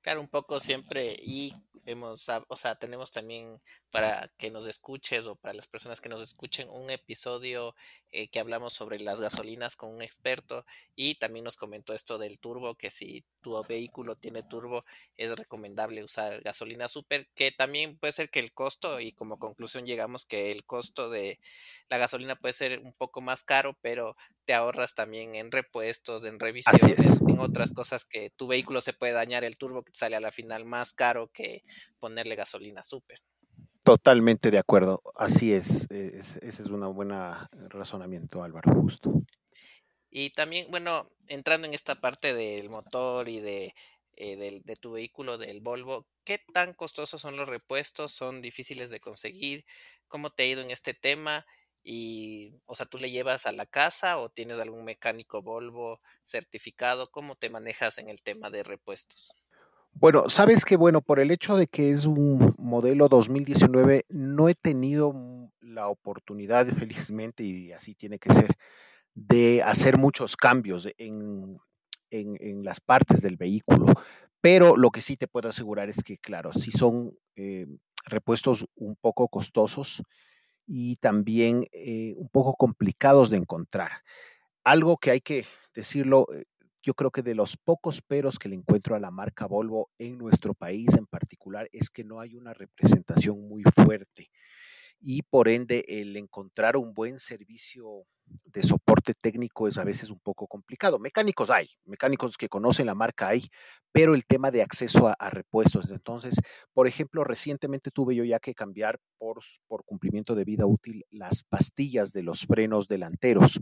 Claro, 0.03 0.21
un 0.21 0.29
poco 0.29 0.59
siempre 0.59 1.17
y 1.23 1.55
hemos, 1.85 2.29
o 2.49 2.57
sea, 2.57 2.75
tenemos 2.75 3.13
también 3.13 3.61
para 3.91 4.33
que 4.37 4.51
nos 4.51 4.67
escuches 4.67 5.27
o 5.27 5.37
para 5.37 5.55
las 5.55 5.69
personas 5.69 6.01
que 6.01 6.09
nos 6.09 6.23
escuchen 6.23 6.69
un 6.71 6.91
episodio 6.91 7.75
eh, 8.13 8.29
que 8.29 8.41
hablamos 8.41 8.75
sobre 8.75 9.01
las 9.01 9.21
gasolinas 9.21 9.75
con 9.75 9.95
un 9.95 10.03
experto 10.03 10.67
y 10.95 11.15
también 11.15 11.45
nos 11.45 11.57
comentó 11.57 11.95
esto 11.95 12.19
del 12.19 12.39
turbo, 12.39 12.75
que 12.75 12.91
si 12.91 13.25
tu 13.41 13.61
vehículo 13.67 14.17
tiene 14.17 14.43
turbo 14.43 14.85
es 15.17 15.35
recomendable 15.35 16.05
usar 16.05 16.43
gasolina 16.43 16.89
super, 16.89 17.29
que 17.35 17.53
también 17.53 17.97
puede 17.97 18.13
ser 18.13 18.31
que 18.31 18.41
el 18.41 18.53
costo 18.53 19.01
y 19.01 19.13
como 19.13 19.39
conclusión 19.39 19.87
llegamos 19.87 20.27
que 20.27 20.51
el 20.51 20.65
costo 20.65 21.11
de 21.11 21.41
la 21.89 21.99
gasolina 21.99 22.37
puede 22.37 22.53
ser 22.53 22.81
un 22.81 22.93
poco 22.93 23.21
más 23.23 23.45
caro, 23.45 23.79
pero 23.81 24.15
te 24.45 24.55
ahorras 24.55 24.95
también 24.95 25.35
en 25.35 25.51
repuestos, 25.51 26.25
en 26.25 26.39
revisiones, 26.39 27.21
en 27.27 27.39
otras 27.41 27.73
cosas 27.73 28.05
que 28.05 28.31
tu 28.31 28.47
vehículo 28.47 28.81
se 28.81 28.93
puede 28.93 29.13
dañar 29.13 29.45
el 29.45 29.57
turbo 29.57 29.83
que 29.83 29.95
sale 29.95 30.17
a 30.17 30.21
la 30.21 30.33
final 30.33 30.65
más 30.65 30.93
caro 30.93 31.31
que 31.33 31.65
ponerle 31.99 32.37
gasolina 32.37 32.83
super. 32.83 33.21
Totalmente 33.85 34.51
de 34.51 34.59
acuerdo, 34.59 35.03
así 35.17 35.53
es, 35.53 35.91
es 35.91 36.37
ese 36.37 36.63
es 36.63 36.69
un 36.69 36.95
buen 36.95 37.11
razonamiento, 37.69 38.45
Álvaro, 38.45 38.73
justo. 38.75 39.11
Y 40.09 40.31
también, 40.31 40.67
bueno, 40.71 41.11
entrando 41.27 41.67
en 41.67 41.75
esta 41.75 42.01
parte 42.01 42.33
del 42.35 42.69
motor 42.69 43.29
y 43.29 43.41
de, 43.41 43.75
eh, 44.15 44.37
de, 44.37 44.61
de, 44.65 44.77
tu 44.77 44.93
vehículo, 44.93 45.37
del 45.39 45.61
Volvo, 45.61 46.07
¿qué 46.25 46.39
tan 46.53 46.75
costosos 46.75 47.21
son 47.21 47.37
los 47.37 47.49
repuestos? 47.49 48.13
¿Son 48.13 48.41
difíciles 48.43 48.91
de 48.91 49.01
conseguir? 49.01 49.65
¿Cómo 50.07 50.31
te 50.31 50.45
ha 50.45 50.47
ido 50.47 50.63
en 50.63 50.71
este 50.71 50.95
tema? 50.95 51.45
Y, 51.83 52.55
o 52.67 52.75
sea, 52.75 52.87
¿tú 52.87 52.99
le 52.99 53.11
llevas 53.11 53.47
a 53.47 53.53
la 53.53 53.67
casa 53.67 54.19
o 54.19 54.29
tienes 54.29 54.61
algún 54.61 54.85
mecánico 54.85 55.43
Volvo 55.43 56.01
certificado? 56.23 57.11
¿Cómo 57.11 57.35
te 57.35 57.51
manejas 57.51 57.99
en 57.99 58.09
el 58.09 58.23
tema 58.23 58.51
de 58.51 58.63
repuestos? 58.63 59.33
Bueno, 59.95 60.29
sabes 60.29 60.65
que, 60.65 60.77
bueno, 60.77 61.01
por 61.03 61.21
el 61.21 61.31
hecho 61.31 61.57
de 61.57 61.67
que 61.69 61.91
es 61.91 62.07
un 62.07 62.55
modelo 62.59 63.09
2019, 63.09 64.05
no 64.09 64.49
he 64.49 64.55
tenido 64.55 65.15
la 65.61 65.89
oportunidad, 65.89 66.67
felizmente, 67.11 67.45
y 67.45 67.73
así 67.73 67.95
tiene 67.95 68.19
que 68.19 68.33
ser, 68.33 68.49
de 69.15 69.63
hacer 69.63 69.99
muchos 69.99 70.37
cambios 70.37 70.89
en, 70.99 71.57
en, 72.11 72.37
en 72.41 72.65
las 72.65 72.81
partes 72.81 73.23
del 73.23 73.37
vehículo. 73.37 73.87
Pero 74.41 74.77
lo 74.77 74.91
que 74.91 75.03
sí 75.03 75.17
te 75.17 75.29
puedo 75.29 75.49
asegurar 75.49 75.89
es 75.89 76.03
que, 76.05 76.19
claro, 76.19 76.53
sí 76.55 76.71
son 76.73 77.11
eh, 77.37 77.67
repuestos 78.07 78.67
un 78.77 78.97
poco 78.97 79.29
costosos 79.29 80.03
y 80.67 80.97
también 80.97 81.67
eh, 81.73 82.15
un 82.17 82.29
poco 82.29 82.55
complicados 82.57 83.31
de 83.31 83.39
encontrar. 83.39 83.91
Algo 84.65 84.97
que 84.99 85.11
hay 85.11 85.21
que 85.21 85.47
decirlo, 85.75 86.27
eh, 86.35 86.45
yo 86.83 86.95
creo 86.95 87.11
que 87.11 87.23
de 87.23 87.35
los 87.35 87.57
pocos 87.57 88.03
peros 88.03 88.39
que 88.39 88.49
le 88.49 88.57
encuentro 88.57 88.97
a 88.97 89.01
la 89.01 89.11
marca 89.11 89.47
Volvo 89.47 89.91
en 89.99 90.19
nuestro 90.19 90.55
país 90.55 90.95
en 90.95 91.07
particular 91.07 91.69
es 91.73 91.91
que 91.91 92.05
no 92.05 92.21
hay 92.21 92.35
una 92.35 92.53
representación 92.53 93.49
muy 93.49 93.63
fuerte. 93.75 94.31
Y 95.01 95.23
por 95.23 95.49
ende 95.49 95.85
el 95.89 96.17
encontrar 96.17 96.77
un 96.77 96.95
buen 96.95 97.19
servicio 97.19 98.05
de 98.45 98.63
soporte 98.63 99.15
técnico 99.15 99.69
es 99.69 99.79
a 99.79 99.85
veces 99.85 100.11
un 100.11 100.21
poco 100.21 100.47
complicado. 100.47 100.99
Mecánicos 100.99 101.51
hay, 101.51 101.69
mecánicos 101.85 102.37
que 102.37 102.49
conocen 102.49 102.87
la 102.87 102.95
marca 102.95 103.29
hay, 103.29 103.49
pero 103.93 104.15
el 104.15 104.25
tema 104.27 104.51
de 104.51 104.63
acceso 104.63 105.13
a, 105.19 105.31
repuestos. 105.31 105.91
Entonces, 105.91 106.37
por 106.73 106.87
ejemplo, 106.87 107.25
recientemente 107.25 107.91
tuve 107.91 108.15
yo 108.15 108.25
ya 108.25 108.39
que 108.39 108.55
cambiar 108.55 108.99
por, 109.19 109.41
por 109.67 109.85
cumplimiento 109.85 110.35
de 110.35 110.45
vida 110.45 110.67
útil 110.67 111.05
las 111.11 111.43
pastillas 111.45 112.13
de 112.13 112.23
los 112.23 112.47
frenos 112.47 112.89
delanteros 112.89 113.61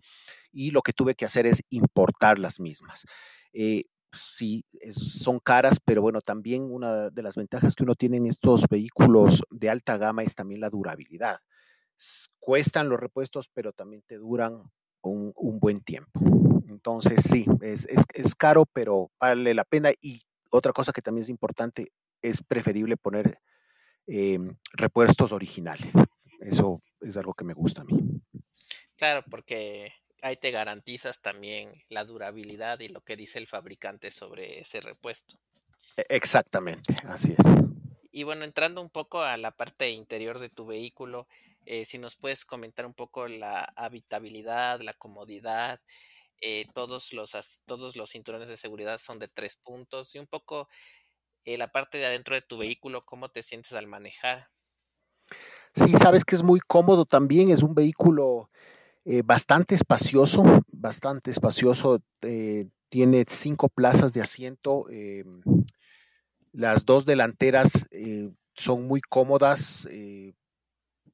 y 0.53 0.71
lo 0.71 0.83
que 0.83 0.93
tuve 0.93 1.15
que 1.15 1.25
hacer 1.25 1.47
es 1.47 1.63
importar 1.71 2.39
las 2.39 2.61
mismas. 2.61 3.05
Eh, 3.53 3.85
sí 4.13 4.65
son 4.91 5.39
caras, 5.39 5.79
pero 5.85 6.03
bueno, 6.03 6.21
también 6.21 6.63
una 6.71 7.11
de 7.11 7.23
las 7.23 7.37
ventajas 7.37 7.75
que 7.75 7.85
uno 7.85 7.95
tiene 7.95 8.17
en 8.17 8.27
estos 8.27 8.67
vehículos 8.69 9.45
de 9.51 9.71
alta 9.71 9.97
gama 9.97 10.23
es 10.23 10.35
también 10.35 10.61
la 10.61 10.71
durabilidad. 10.71 11.39
Cuestan 12.39 12.89
los 12.89 12.99
repuestos, 12.99 13.49
pero 13.53 13.73
también 13.73 14.03
te 14.07 14.17
duran 14.17 14.63
un, 15.03 15.33
un 15.37 15.59
buen 15.61 15.81
tiempo. 15.81 16.21
Entonces, 16.69 17.25
sí, 17.25 17.47
es, 17.61 17.87
es, 17.87 18.05
es, 18.15 18.35
caro, 18.35 18.67
pero 18.67 19.11
vale 19.19 19.55
la 19.55 19.65
pena. 19.65 19.91
Y 20.01 20.23
otra 20.51 20.73
cosa 20.73 20.93
que 20.93 21.03
también 21.03 21.25
es 21.25 21.29
importante, 21.29 21.93
es 22.23 22.43
preferible 22.43 22.97
poner 22.97 23.41
eh, 24.07 24.39
repuestos 24.73 25.33
originales. 25.33 25.93
Eso 26.41 26.83
es 27.01 27.17
algo 27.17 27.35
que 27.35 27.45
me 27.45 27.55
gusta 27.55 27.83
a 27.83 27.85
mí. 27.85 28.01
Claro, 28.97 29.25
porque 29.31 29.93
ahí 30.23 30.37
te 30.37 30.51
garantizas 30.51 31.21
también 31.21 31.73
la 31.89 32.05
durabilidad 32.05 32.81
y 32.81 32.89
lo 32.89 33.03
que 33.03 33.17
dice 33.17 33.39
el 33.39 33.47
fabricante 33.47 34.11
sobre 34.11 34.61
ese 34.61 34.81
repuesto. 34.81 35.39
E, 35.97 36.05
exactamente, 36.09 36.97
así 37.05 37.33
es. 37.33 37.45
Y 38.13 38.25
bueno, 38.25 38.45
entrando 38.45 38.81
un 38.81 38.91
poco 38.91 39.23
a 39.23 39.37
la 39.37 39.53
parte 39.53 39.91
interior 39.91 40.41
de 40.41 40.49
tu 40.49 40.67
vehículo, 40.67 41.29
eh, 41.73 41.85
si 41.85 41.99
nos 41.99 42.17
puedes 42.17 42.45
comentar 42.45 42.85
un 42.85 42.95
poco 42.95 43.29
la 43.29 43.63
habitabilidad, 43.77 44.81
la 44.81 44.93
comodidad, 44.93 45.79
eh, 46.41 46.67
todos, 46.75 47.13
los, 47.13 47.31
todos 47.65 47.95
los 47.95 48.11
cinturones 48.11 48.49
de 48.49 48.57
seguridad 48.57 48.99
son 48.99 49.21
de 49.21 49.29
tres 49.29 49.55
puntos 49.55 50.13
y 50.17 50.19
un 50.19 50.27
poco 50.27 50.69
eh, 51.45 51.57
la 51.57 51.69
parte 51.69 51.99
de 51.99 52.07
adentro 52.07 52.35
de 52.35 52.43
tu 52.43 52.59
vehículo, 52.59 53.05
cómo 53.07 53.29
te 53.29 53.45
sientes 53.45 53.73
al 53.75 53.87
manejar. 53.87 54.49
Sí, 55.77 55.93
sabes 55.93 56.25
que 56.25 56.35
es 56.35 56.43
muy 56.43 56.59
cómodo 56.59 57.05
también, 57.05 57.53
es 57.53 57.63
un 57.63 57.77
vehículo 57.77 58.51
eh, 59.05 59.23
bastante 59.25 59.77
espacioso, 59.77 60.43
bastante 60.73 61.31
espacioso, 61.31 62.03
tiene 62.89 63.25
cinco 63.29 63.69
plazas 63.69 64.13
de 64.13 64.23
asiento, 64.23 64.87
las 66.51 66.85
dos 66.85 67.07
delanteras 67.07 67.89
son 68.57 68.89
muy 68.89 69.01
cómodas, 69.01 69.87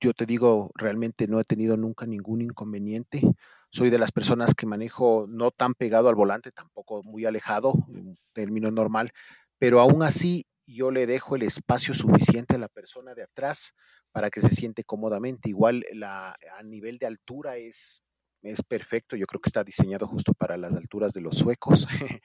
yo 0.01 0.13
te 0.15 0.27
digo, 0.27 0.71
realmente 0.75 1.27
no 1.27 1.41
he 1.41 1.45
tenido 1.45 1.77
nunca 1.77 2.07
ningún 2.07 2.43
inconveniente, 2.43 3.23
soy 3.71 3.91
de 3.91 3.99
las 3.99 4.13
personas 4.13 4.55
que 4.55 4.67
manejo 4.67 5.27
no 5.29 5.51
tan 5.51 5.75
pegado 5.75 6.09
al 6.09 6.15
volante, 6.15 6.53
tampoco 6.53 7.03
muy 7.05 7.25
alejado, 7.25 7.75
en 7.95 8.19
término 8.33 8.71
normal, 8.71 9.13
pero 9.59 9.81
aún 9.81 10.03
así 10.03 10.47
yo 10.67 10.91
le 10.91 11.07
dejo 11.07 11.37
el 11.37 11.43
espacio 11.43 11.95
suficiente 11.95 12.57
a 12.57 12.59
la 12.59 12.69
persona 12.69 13.15
de 13.15 13.23
atrás 13.23 13.75
para 14.13 14.31
que 14.31 14.41
se 14.41 14.49
siente 14.49 14.85
cómodamente. 14.85 15.49
Igual 15.49 15.85
la, 15.93 16.37
a 16.59 16.63
nivel 16.63 16.99
de 16.99 17.07
altura 17.07 17.57
es, 17.57 18.03
es 18.43 18.63
perfecto, 18.63 19.17
yo 19.17 19.27
creo 19.27 19.41
que 19.41 19.49
está 19.49 19.63
diseñado 19.63 20.07
justo 20.07 20.33
para 20.33 20.57
las 20.57 20.75
alturas 20.75 21.13
de 21.13 21.21
los 21.21 21.37
suecos. 21.37 21.87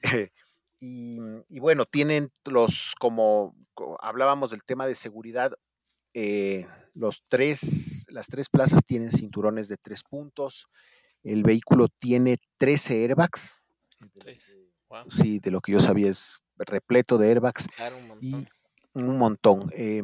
y, 0.80 1.18
y, 1.48 1.58
bueno, 1.60 1.86
tienen 1.86 2.30
los, 2.44 2.94
como, 2.98 3.54
como, 3.74 3.96
hablábamos 4.00 4.50
del 4.50 4.64
tema 4.64 4.86
de 4.86 4.94
seguridad, 4.94 5.52
eh, 6.18 6.66
los 6.94 7.24
tres, 7.28 8.06
las 8.08 8.26
tres 8.26 8.48
plazas 8.48 8.80
tienen 8.86 9.12
cinturones 9.12 9.68
de 9.68 9.76
tres 9.76 10.02
puntos, 10.02 10.66
el 11.22 11.42
vehículo 11.42 11.88
tiene 11.98 12.38
13 12.56 13.02
airbags. 13.02 13.60
Tres. 14.14 14.56
Wow. 14.88 15.10
Sí, 15.10 15.40
de 15.40 15.50
lo 15.50 15.60
que 15.60 15.72
yo 15.72 15.78
sabía 15.78 16.08
es 16.08 16.40
repleto 16.56 17.18
de 17.18 17.28
airbags. 17.28 17.68
Claro, 17.68 17.98
un 17.98 18.08
montón. 18.08 18.48
Y 18.94 18.98
un 18.98 19.18
montón. 19.18 19.70
Eh, 19.74 20.02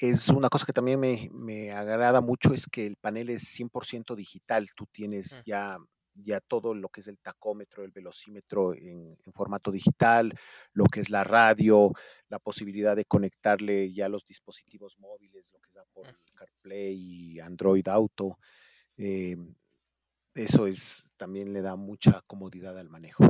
es 0.00 0.28
una 0.30 0.48
cosa 0.48 0.66
que 0.66 0.72
también 0.72 0.98
me, 0.98 1.30
me, 1.32 1.70
agrada 1.70 2.20
mucho 2.20 2.52
es 2.52 2.66
que 2.66 2.84
el 2.84 2.96
panel 2.96 3.30
es 3.30 3.44
100% 3.44 4.16
digital. 4.16 4.68
Tú 4.74 4.86
tienes 4.90 5.44
ya, 5.46 5.78
ya 6.24 6.40
todo 6.40 6.74
lo 6.74 6.88
que 6.88 7.00
es 7.00 7.08
el 7.08 7.18
tacómetro, 7.18 7.84
el 7.84 7.92
velocímetro 7.92 8.74
en, 8.74 9.12
en, 9.24 9.32
formato 9.32 9.70
digital, 9.70 10.32
lo 10.72 10.84
que 10.84 11.00
es 11.00 11.10
la 11.10 11.24
radio, 11.24 11.92
la 12.28 12.38
posibilidad 12.38 12.96
de 12.96 13.04
conectarle 13.04 13.92
ya 13.92 14.08
los 14.08 14.24
dispositivos 14.26 14.98
móviles, 14.98 15.52
lo 15.52 15.60
que 15.60 15.70
es 15.70 15.76
Apple 15.76 16.14
CarPlay 16.34 16.94
y 16.94 17.40
Android 17.40 17.86
Auto. 17.88 18.38
Eh, 18.96 19.36
eso 20.34 20.66
es 20.66 21.04
también 21.16 21.52
le 21.52 21.62
da 21.62 21.76
mucha 21.76 22.22
comodidad 22.26 22.78
al 22.78 22.88
manejo. 22.88 23.24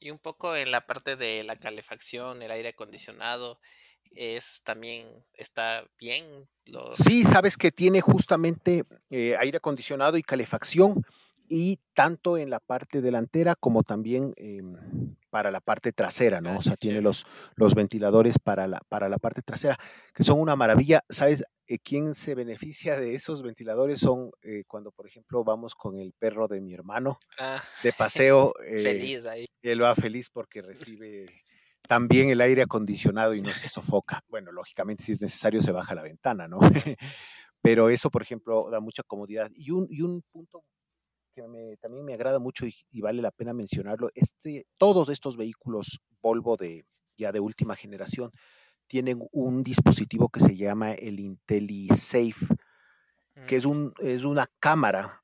Y 0.00 0.10
un 0.10 0.18
poco 0.18 0.56
en 0.56 0.70
la 0.70 0.86
parte 0.86 1.16
de 1.16 1.42
la 1.44 1.56
calefacción, 1.56 2.42
el 2.42 2.50
aire 2.50 2.70
acondicionado, 2.70 3.60
es 4.12 4.62
también 4.64 5.06
está 5.34 5.84
bien. 5.98 6.48
Los... 6.64 6.96
Sí, 6.96 7.22
sabes 7.24 7.56
que 7.56 7.70
tiene 7.70 8.00
justamente 8.00 8.84
eh, 9.10 9.36
aire 9.38 9.58
acondicionado 9.58 10.16
y 10.16 10.22
calefacción. 10.22 11.04
Y 11.52 11.80
tanto 11.94 12.38
en 12.38 12.48
la 12.48 12.60
parte 12.60 13.00
delantera 13.00 13.56
como 13.56 13.82
también 13.82 14.32
em, 14.36 15.16
para 15.30 15.50
la 15.50 15.60
parte 15.60 15.92
trasera, 15.92 16.40
¿no? 16.40 16.58
O 16.58 16.62
sea, 16.62 16.76
tiene 16.76 17.00
los 17.02 17.26
ventiladores 17.74 18.38
para 18.38 18.68
la, 18.68 18.80
para 18.88 19.08
la 19.08 19.18
parte 19.18 19.42
trasera, 19.42 19.76
que 20.14 20.22
son 20.22 20.38
una 20.38 20.54
maravilla. 20.54 21.02
¿Sabes 21.08 21.44
eh, 21.66 21.78
quién 21.80 22.14
se 22.14 22.36
beneficia 22.36 22.96
de 23.00 23.16
esos 23.16 23.42
ventiladores? 23.42 23.98
Son 23.98 24.30
eh, 24.42 24.62
cuando, 24.68 24.92
por 24.92 25.08
ejemplo, 25.08 25.42
vamos 25.42 25.74
con 25.74 25.98
el 25.98 26.12
perro 26.16 26.46
de 26.46 26.60
mi 26.60 26.72
hermano 26.72 27.18
Ah, 27.36 27.60
de 27.82 27.92
paseo. 27.98 28.54
eh, 28.64 28.78
feliz 28.78 29.26
ahí. 29.26 29.46
él 29.62 29.82
va 29.82 29.96
feliz 29.96 30.30
porque 30.30 30.62
recibe 30.96 31.26
también 31.88 32.30
el 32.30 32.40
aire 32.42 32.62
acondicionado 32.62 33.34
y 33.34 33.40
no 33.40 33.50
se 33.50 33.68
sofoca. 33.68 34.22
Bueno, 34.28 34.52
lógicamente, 34.52 35.02
si 35.02 35.12
es 35.12 35.20
necesario, 35.20 35.60
se 35.62 35.72
baja 35.72 35.96
la 35.96 36.02
ventana, 36.02 36.46
¿no? 36.46 36.60
Pero 37.62 37.90
eso, 37.90 38.08
por 38.10 38.22
ejemplo, 38.22 38.68
da 38.70 38.78
mucha 38.80 39.02
comodidad. 39.02 39.50
Y 39.54 39.70
un, 39.72 39.86
y 39.90 40.02
un 40.02 40.22
punto 40.32 40.62
que 41.42 41.48
me- 41.48 41.76
también 41.78 42.04
me 42.04 42.14
agrada 42.14 42.38
mucho 42.38 42.66
y, 42.66 42.74
y 42.90 43.00
vale 43.00 43.22
la 43.22 43.30
pena 43.30 43.52
mencionarlo, 43.54 44.10
este, 44.14 44.66
todos 44.78 45.08
estos 45.08 45.36
vehículos 45.36 46.00
Volvo 46.22 46.56
de 46.56 46.84
ya 47.16 47.32
de 47.32 47.40
última 47.40 47.76
generación 47.76 48.30
tienen 48.88 49.26
un 49.32 49.62
dispositivo 49.64 50.28
que 50.30 50.40
se 50.40 50.56
llama 50.56 50.92
el 50.92 51.20
IntelliSafe, 51.20 52.46
que 53.46 53.56
es, 53.56 53.64
Mm, 53.64 53.66
un, 53.66 53.92
es 54.00 54.24
una 54.24 54.46
cámara 54.60 55.22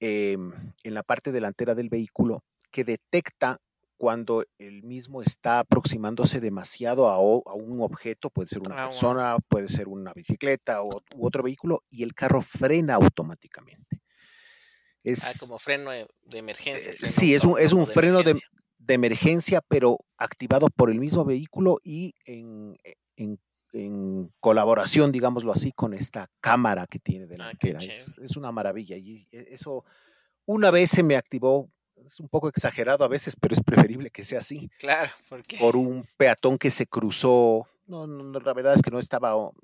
em, 0.00 0.52
en 0.84 0.94
la 0.94 1.02
parte 1.04 1.32
delantera 1.32 1.74
del 1.74 1.90
vehículo 1.90 2.44
que 2.72 2.84
detecta 2.84 3.58
cuando 3.98 4.44
el 4.58 4.84
mismo 4.84 5.22
está 5.22 5.60
aproximándose 5.60 6.40
demasiado 6.40 7.08
a, 7.08 7.18
un 7.20 7.80
objeto, 7.82 8.30
puede 8.30 8.48
ser 8.48 8.62
una 8.62 8.76
Ah, 8.76 8.88
persona, 8.88 9.38
puede 9.48 9.68
ser 9.68 9.88
una 9.88 10.12
bicicleta 10.14 10.82
o, 10.82 11.02
u 11.10 11.26
otro 11.26 11.42
vehículo, 11.44 11.84
y 11.90 12.04
el 12.04 12.14
carro 12.14 12.42
frena 12.42 12.94
automáticamente. 12.96 13.99
Ah, 15.04 15.10
Es, 15.10 15.38
como 15.40 15.58
freno 15.58 15.90
de 15.90 16.06
de 16.22 16.38
emergencia. 16.38 16.92
eh, 16.92 16.96
freno 16.96 17.12
sí, 17.12 17.34
es 17.34 17.44
un, 17.44 17.58
es 17.58 17.72
un 17.72 17.86
de 17.86 17.92
freno 17.92 18.18
de, 18.18 18.30
emergencia. 18.32 18.50
de 18.78 18.94
emergencia, 18.94 19.60
pero 19.66 19.98
activado 20.18 20.68
por 20.68 20.90
el 20.90 20.98
mismo 21.00 21.24
vehículo 21.24 21.78
y 21.82 22.14
en, 22.24 22.76
eh, 22.84 22.94
en- 23.16 23.38
en 23.72 24.32
colaboración, 24.40 25.12
digámoslo 25.12 25.52
así, 25.52 25.70
con 25.72 25.94
esta 25.94 26.28
cámara 26.40 26.86
que 26.88 26.98
tiene 26.98 27.24
Ah, 27.24 27.28
delantera. 27.28 27.78
Es, 27.78 27.84
chévere. 27.86 28.26
es 28.26 28.36
una 28.36 28.50
maravilla. 28.50 28.96
Y 28.96 29.26
e- 29.30 29.54
eso 29.54 29.84
una 30.46 30.70
vez 30.72 30.90
se 30.90 31.02
me 31.04 31.14
activó, 31.16 31.70
es 31.94 32.18
un 32.18 32.28
poco 32.28 32.48
exagerado 32.48 33.04
a 33.04 33.08
veces, 33.08 33.36
pero 33.40 33.54
es 33.54 33.62
preferible 33.62 34.10
que 34.10 34.24
sea 34.24 34.40
así, 34.40 34.68
Claro, 34.78 35.10
porque 35.28 35.56
por 35.58 35.76
un 35.76 36.04
peatón 36.16 36.58
que 36.58 36.70
se 36.72 36.86
cruzó. 36.86 37.68
No, 37.86 38.06
no, 38.08 38.24
no, 38.24 38.40
la 38.40 38.52
verdad 38.52 38.74
es 38.74 38.82
que 38.82 38.90
no 38.90 38.98
estaba 38.98 39.36
oh, 39.36 39.54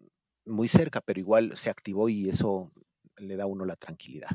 muy 0.45 0.69
cerca, 0.69 1.01
pero 1.01 1.19
igual 1.19 1.57
se 1.57 1.69
activó 1.71 2.09
y 2.09 2.29
eso 2.29 2.71
le 3.17 3.35
da 3.37 3.45
a 3.45 3.47
uno 3.49 3.65
la 3.65 3.75
tranquilidad. 3.77 4.31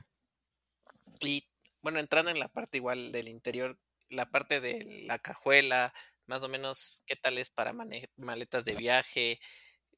Y 1.22 1.48
bueno, 1.82 2.00
entrando 2.00 2.32
en 2.32 2.40
la 2.40 2.48
parte 2.48 2.78
igual 2.78 3.12
del 3.12 3.28
interior, 3.28 3.78
la 4.10 4.30
parte 4.30 4.60
de 4.60 5.04
la 5.06 5.20
cajuela, 5.20 5.94
más 6.25 6.44
o 6.44 6.50
menos, 6.50 7.04
¿qué 7.06 7.16
tal 7.16 7.38
es 7.38 7.50
para 7.50 7.74
maletas 8.18 8.66
de 8.66 8.75
viaje? 8.75 9.40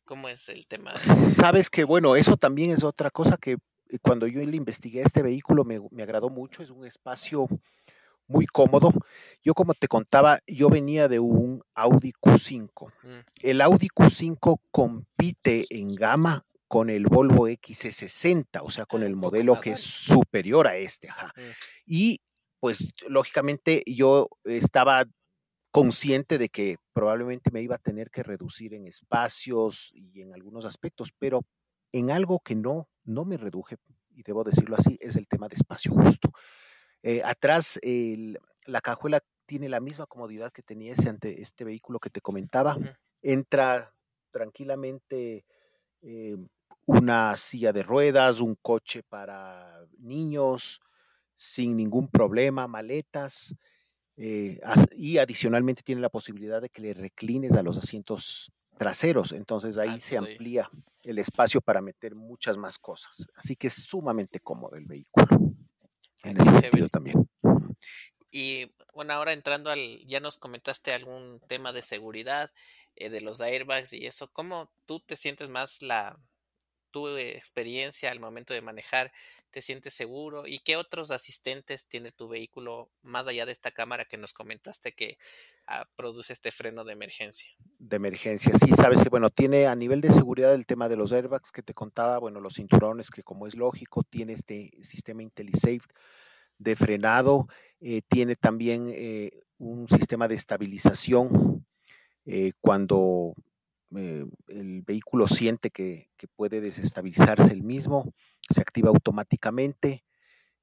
¿Cómo 0.06 0.28
es 0.30 0.50
el 0.50 0.68
tema? 0.68 0.96
Sabes 0.96 1.70
que, 1.70 1.84
bueno, 1.84 2.16
eso 2.16 2.38
también 2.38 2.72
es 2.72 2.84
otra 2.84 3.10
cosa 3.10 3.38
que 3.38 3.54
eh, 3.54 4.00
cuando 4.02 4.28
yo 4.28 4.42
le 4.42 4.58
investigué 4.58 5.02
a 5.02 5.06
este 5.06 5.22
vehículo 5.22 5.64
me, 5.64 5.80
me 5.92 6.04
agradó 6.04 6.30
mucho. 6.30 6.64
Es 6.64 6.70
un 6.70 6.86
espacio 6.86 7.48
muy 8.28 8.46
cómodo. 8.46 8.92
Yo, 9.42 9.54
como 9.54 9.74
te 9.74 9.88
contaba, 9.88 10.42
yo 10.48 10.70
venía 10.70 11.08
de 11.08 11.20
un 11.20 11.64
Audi 11.74 12.14
Q5. 12.14 12.92
Mm, 13.04 13.20
El 13.42 13.62
Audi 13.62 13.88
Q5 13.88 14.60
compite 14.72 15.66
en 15.70 15.96
gama 15.96 16.46
con 16.68 16.90
el 16.90 17.06
Volvo 17.06 17.48
XC60, 17.48 18.62
o 18.64 18.70
sea, 18.70 18.86
con 18.86 19.04
Ah, 19.04 19.06
el 19.06 19.16
modelo 19.16 19.60
que 19.60 19.72
es 19.72 19.82
superior 19.82 20.68
a 20.68 20.76
este. 20.78 21.10
Ajá. 21.10 21.34
Y 21.86 22.22
pues 22.60 22.94
lógicamente 23.08 23.84
yo 23.86 24.30
estaba 24.46 25.06
consciente 25.72 26.38
de 26.38 26.50
que 26.50 26.78
probablemente 26.94 27.52
me 27.52 27.62
iba 27.62 27.76
a 27.76 27.80
tener 27.80 28.10
que 28.10 28.24
reducir 28.24 28.74
en 28.74 28.86
espacios 28.88 29.92
y 29.96 30.22
en 30.22 30.34
algunos 30.34 30.66
aspectos, 30.66 31.12
pero 31.18 31.42
en 31.92 32.10
algo 32.12 32.40
que 32.40 32.56
no, 32.56 32.88
no 33.04 33.26
me 33.26 33.38
reduje, 33.38 33.78
y 34.16 34.24
debo 34.24 34.44
decirlo 34.44 34.76
así, 34.78 34.98
es 35.02 35.16
el 35.16 35.28
tema 35.28 35.48
de 35.50 35.56
espacio 35.56 35.92
justo. 35.92 36.32
Eh, 37.02 37.22
atrás, 37.26 37.80
el- 37.82 38.40
la 38.66 38.82
cajuela 38.82 39.20
tiene 39.46 39.68
la 39.68 39.80
misma 39.80 40.06
comodidad 40.06 40.52
que 40.54 40.64
tenía 40.64 40.94
ese 40.94 41.10
ante 41.10 41.42
este 41.42 41.66
vehículo 41.66 42.00
que 42.00 42.10
te 42.10 42.22
comentaba. 42.22 42.78
Entra 43.22 43.94
tranquilamente 44.32 45.46
eh, 46.06 46.36
una 46.86 47.36
silla 47.38 47.72
de 47.72 47.84
ruedas, 47.84 48.40
un 48.40 48.56
coche 48.56 49.04
para 49.04 49.86
niños, 50.00 50.82
sin 51.36 51.78
ningún 51.78 52.08
problema, 52.08 52.68
maletas. 52.68 53.56
eh, 54.16 54.60
y 54.96 55.18
adicionalmente 55.18 55.82
tiene 55.84 56.02
la 56.02 56.10
posibilidad 56.10 56.62
de 56.62 56.70
que 56.70 56.82
le 56.82 56.94
reclines 56.94 57.54
a 57.54 57.64
los 57.64 57.78
asientos 57.78 58.52
traseros. 58.78 59.32
Entonces 59.32 59.78
ahí 59.78 60.00
se 60.00 60.18
amplía 60.18 60.70
el 61.04 61.20
espacio 61.20 61.62
para 61.62 61.82
meter 61.82 62.16
muchas 62.16 62.58
más 62.58 62.78
cosas. 62.78 63.28
Así 63.36 63.56
que 63.56 63.68
es 63.68 63.74
sumamente 63.74 64.40
cómodo 64.40 64.76
el 64.76 64.86
vehículo. 64.86 65.28
En 66.24 66.40
ese 66.40 66.52
sentido 66.60 66.88
también. 66.90 67.28
Y 68.32 68.72
bueno, 68.94 69.14
ahora 69.14 69.34
entrando 69.34 69.70
al, 69.70 70.00
ya 70.06 70.20
nos 70.20 70.38
comentaste 70.38 70.94
algún 70.94 71.40
tema 71.48 71.72
de 71.74 71.82
seguridad, 71.82 72.52
eh, 72.96 73.10
de 73.10 73.22
los 73.22 73.42
airbags 73.42 73.94
y 73.94 74.06
eso, 74.06 74.32
¿cómo 74.32 74.72
tú 74.86 75.00
te 75.02 75.16
sientes 75.16 75.50
más 75.50 75.82
la, 75.82 76.18
tu 76.94 77.10
experiencia 77.10 78.10
al 78.10 78.22
momento 78.22 78.54
de 78.54 78.62
manejar? 78.62 79.12
¿Te 79.50 79.62
sientes 79.62 79.94
seguro? 79.94 80.48
¿Y 80.48 80.60
qué 80.60 80.78
otros 80.78 81.12
asistentes 81.12 81.90
tiene 81.90 82.12
tu 82.12 82.30
vehículo 82.30 82.90
más 83.02 83.28
allá 83.28 83.46
de 83.46 83.52
esta 83.52 83.72
cámara 83.72 84.06
que 84.06 84.18
nos 84.18 84.32
comentaste 84.32 84.94
que 84.94 85.18
ah, 85.68 85.86
produce 85.98 86.32
este 86.32 86.52
freno 86.52 86.86
de 86.86 86.94
emergencia? 86.94 87.52
de 87.84 87.98
emergencia. 87.98 88.54
Sí, 88.58 88.72
sabes 88.72 89.04
que, 89.04 89.10
bueno, 89.10 89.30
tiene 89.30 89.68
a 89.68 89.76
nivel 89.76 90.00
de 90.00 90.12
seguridad 90.12 90.54
el 90.54 90.66
tema 90.66 90.88
de 90.88 90.96
los 90.96 91.12
airbags 91.12 91.52
que 91.52 91.64
te 91.64 91.74
contaba, 91.74 92.18
bueno, 92.18 92.40
los 92.40 92.56
cinturones 92.56 93.10
que 93.10 93.24
como 93.24 93.46
es 93.46 93.56
lógico, 93.56 94.04
tiene 94.04 94.34
este 94.34 94.72
sistema 94.82 95.22
IntelliSafe 95.22 95.88
de 96.58 96.76
frenado, 96.76 97.48
eh, 97.82 98.02
tiene 98.08 98.38
también 98.38 98.90
eh, 98.94 99.32
un 99.58 99.90
sistema 99.90 100.30
de 100.30 100.36
estabilización 100.36 101.66
eh, 102.26 102.54
cuando 102.62 103.34
eh, 103.98 104.26
el 104.48 104.82
vehículo 104.82 105.28
siente 105.28 105.70
que, 105.72 106.10
que 106.18 106.28
puede 106.28 106.62
desestabilizarse 106.62 107.52
el 107.52 107.64
mismo, 107.64 108.14
se 108.50 108.62
activa 108.62 108.90
automáticamente. 108.90 110.04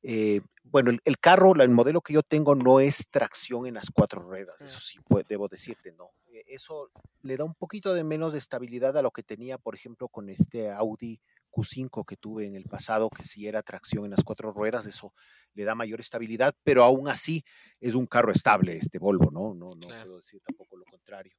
Eh, 0.03 0.41
bueno, 0.65 0.91
el, 0.91 1.01
el 1.05 1.19
carro, 1.19 1.55
el 1.55 1.69
modelo 1.69 2.01
que 2.01 2.15
yo 2.15 2.23
tengo 2.23 2.55
no 2.55 2.81
es 2.81 3.09
tracción 3.11 3.67
en 3.67 3.75
las 3.75 3.91
cuatro 3.91 4.23
ruedas, 4.23 4.61
eso 4.63 4.81
sí 4.81 4.99
pue- 5.01 5.27
debo 5.29 5.47
decirte, 5.49 5.93
no. 5.93 6.05
Eh, 6.33 6.43
Eso 6.47 6.91
le 7.23 7.37
da 7.37 7.45
un 7.45 7.55
poquito 7.55 7.93
de 7.93 8.03
menos 8.03 8.33
de 8.33 8.39
estabilidad 8.39 8.97
a 8.97 9.03
lo 9.03 9.11
que 9.11 9.23
tenía, 9.23 9.59
por 9.59 9.75
ejemplo, 9.75 10.09
con 10.09 10.31
este 10.31 10.71
Audi 10.71 11.21
Q5 11.51 12.05
que 12.07 12.17
tuve 12.17 12.47
en 12.47 12.55
el 12.57 12.65
pasado, 12.65 13.11
que 13.11 13.25
sí 13.25 13.47
era 13.47 13.63
tracción 13.63 14.05
en 14.07 14.13
las 14.13 14.25
cuatro 14.25 14.53
ruedas, 14.53 14.87
eso 14.87 15.13
le 15.53 15.65
da 15.65 15.75
mayor 15.75 16.01
estabilidad, 16.01 16.55
pero 16.63 16.83
aún 16.85 17.09
así 17.09 17.45
es 17.81 17.95
un 17.95 18.07
carro 18.07 18.33
estable 18.33 18.77
este 18.79 18.99
Volvo, 18.99 19.31
¿no? 19.31 19.53
No, 19.55 19.75
no 19.75 19.87
Claro. 19.87 20.05
puedo 20.05 20.17
decir 20.19 20.41
tampoco 20.47 20.77
lo 20.79 20.85
contrario. 20.87 21.37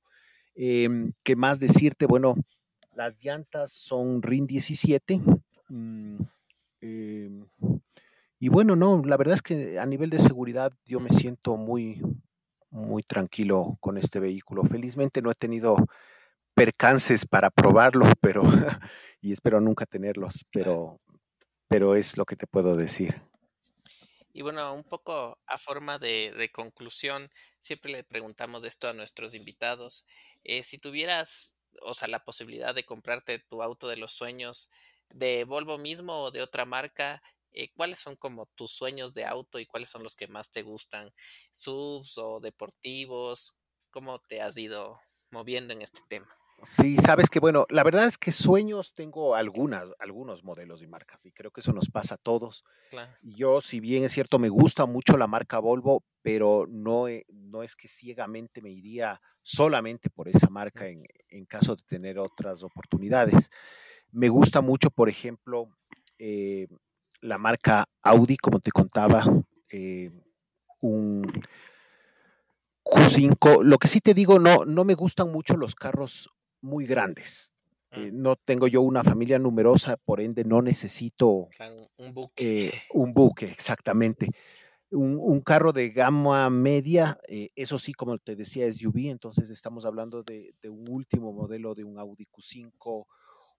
Em, 0.55 1.13
¿Qué 1.23 1.35
más 1.35 1.59
decirte? 1.59 2.05
Bueno, 2.05 2.35
las 2.95 3.15
llantas 3.23 3.71
son 3.71 4.21
RIN 4.21 4.47
17. 4.47 5.19
mm, 5.69 6.17
em, 6.81 7.45
y 8.39 8.49
bueno, 8.49 8.75
no, 8.75 9.01
la 9.05 9.17
verdad 9.17 9.35
es 9.35 9.41
que 9.41 9.79
a 9.79 9.85
nivel 9.85 10.09
de 10.09 10.19
seguridad 10.19 10.73
yo 10.85 10.99
me 10.99 11.09
siento 11.09 11.57
muy, 11.57 12.01
muy 12.71 13.03
tranquilo 13.03 13.77
con 13.79 13.97
este 13.97 14.19
vehículo. 14.19 14.63
Felizmente 14.63 15.21
no 15.21 15.29
he 15.29 15.35
tenido 15.35 15.75
percances 16.55 17.27
para 17.27 17.49
probarlo, 17.49 18.05
pero 18.21 18.41
y 19.21 19.31
espero 19.31 19.61
nunca 19.61 19.85
tenerlos, 19.85 20.45
pero, 20.51 20.95
pero 21.67 21.95
es 21.95 22.17
lo 22.17 22.25
que 22.25 22.35
te 22.35 22.47
puedo 22.47 22.75
decir. 22.75 23.21
Y 24.33 24.41
bueno, 24.41 24.73
un 24.73 24.83
poco 24.83 25.37
a 25.45 25.57
forma 25.57 25.99
de, 25.99 26.33
de 26.35 26.51
conclusión, 26.51 27.29
siempre 27.59 27.91
le 27.91 28.03
preguntamos 28.03 28.63
esto 28.63 28.87
a 28.87 28.93
nuestros 28.93 29.35
invitados. 29.35 30.07
Eh, 30.43 30.63
si 30.63 30.77
tuvieras, 30.77 31.57
o 31.81 31.93
sea, 31.93 32.07
la 32.07 32.23
posibilidad 32.23 32.73
de 32.75 32.85
comprarte 32.85 33.39
tu 33.39 33.61
auto 33.63 33.87
de 33.87 33.97
los 33.97 34.11
sueños 34.13 34.69
de 35.09 35.43
Volvo 35.45 35.77
mismo 35.77 36.23
o 36.23 36.31
de 36.31 36.41
otra 36.41 36.65
marca, 36.65 37.21
eh, 37.51 37.71
¿cuáles 37.73 37.99
son 37.99 38.15
como 38.15 38.45
tus 38.55 38.71
sueños 38.71 39.13
de 39.13 39.25
auto 39.25 39.59
y 39.59 39.65
cuáles 39.65 39.89
son 39.89 40.03
los 40.03 40.15
que 40.15 40.27
más 40.27 40.51
te 40.51 40.61
gustan? 40.63 41.11
¿Subs 41.51 42.17
o 42.17 42.39
deportivos? 42.39 43.57
¿Cómo 43.91 44.19
te 44.19 44.41
has 44.41 44.57
ido 44.57 44.99
moviendo 45.31 45.73
en 45.73 45.81
este 45.81 46.01
tema? 46.07 46.40
Sí, 46.63 46.97
sabes 46.97 47.29
que 47.29 47.39
bueno, 47.39 47.65
la 47.69 47.83
verdad 47.83 48.05
es 48.05 48.17
que 48.17 48.31
sueños 48.31 48.93
tengo 48.93 49.35
algunas, 49.35 49.89
algunos 49.99 50.43
modelos 50.43 50.81
y 50.83 50.87
marcas 50.87 51.25
y 51.25 51.31
creo 51.31 51.51
que 51.51 51.61
eso 51.61 51.73
nos 51.73 51.89
pasa 51.89 52.15
a 52.15 52.17
todos. 52.17 52.63
Claro. 52.89 53.11
Yo, 53.21 53.61
si 53.61 53.79
bien 53.79 54.03
es 54.03 54.11
cierto, 54.11 54.37
me 54.37 54.49
gusta 54.49 54.85
mucho 54.85 55.17
la 55.17 55.27
marca 55.27 55.59
Volvo, 55.59 56.03
pero 56.21 56.67
no, 56.69 57.05
no 57.29 57.63
es 57.63 57.75
que 57.75 57.87
ciegamente 57.87 58.61
me 58.61 58.69
iría 58.69 59.21
solamente 59.41 60.09
por 60.09 60.27
esa 60.27 60.49
marca 60.49 60.87
en, 60.87 61.03
en 61.29 61.45
caso 61.45 61.75
de 61.75 61.83
tener 61.83 62.19
otras 62.19 62.63
oportunidades. 62.63 63.49
Me 64.11 64.29
gusta 64.29 64.61
mucho, 64.61 64.91
por 64.91 65.09
ejemplo, 65.09 65.69
eh, 66.19 66.67
la 67.21 67.37
marca 67.37 67.89
Audi, 68.03 68.37
como 68.37 68.59
te 68.59 68.71
contaba, 68.71 69.23
eh, 69.69 70.11
un 70.81 71.23
Q5. 72.83 73.63
Lo 73.63 73.77
que 73.77 73.87
sí 73.87 74.01
te 74.01 74.13
digo, 74.13 74.37
no, 74.37 74.65
no 74.65 74.83
me 74.83 74.93
gustan 74.95 75.31
mucho 75.31 75.55
los 75.55 75.75
carros 75.75 76.29
muy 76.61 76.85
grandes. 76.85 77.53
Eh, 77.93 78.09
Mm. 78.09 78.13
no 78.13 78.35
tengo 78.37 78.67
yo 78.67 78.81
una 78.81 79.03
familia 79.03 79.39
numerosa, 79.39 79.97
por 79.97 80.21
ende 80.21 80.43
no 80.45 80.61
necesito 80.61 81.53
Claro, 81.55 81.91
un 81.97 82.13
buque. 82.13 82.33
eh, 82.37 82.71
un 82.93 83.13
buque, 83.13 83.45
exactamente. 83.47 84.29
Un, 84.91 85.19
un 85.21 85.41
carro 85.41 85.73
de 85.73 85.89
gama 85.91 86.49
media, 86.49 87.19
eh, 87.27 87.49
eso 87.55 87.79
sí, 87.79 87.93
como 87.93 88.17
te 88.19 88.35
decía, 88.35 88.65
es 88.67 88.75
SUV, 88.77 89.09
entonces 89.11 89.49
estamos 89.49 89.85
hablando 89.85 90.23
de, 90.23 90.53
de 90.61 90.69
un 90.69 90.89
último 90.89 91.33
modelo 91.33 91.75
de 91.75 91.83
un 91.85 91.99
Audi 91.99 92.25
Q5 92.27 93.07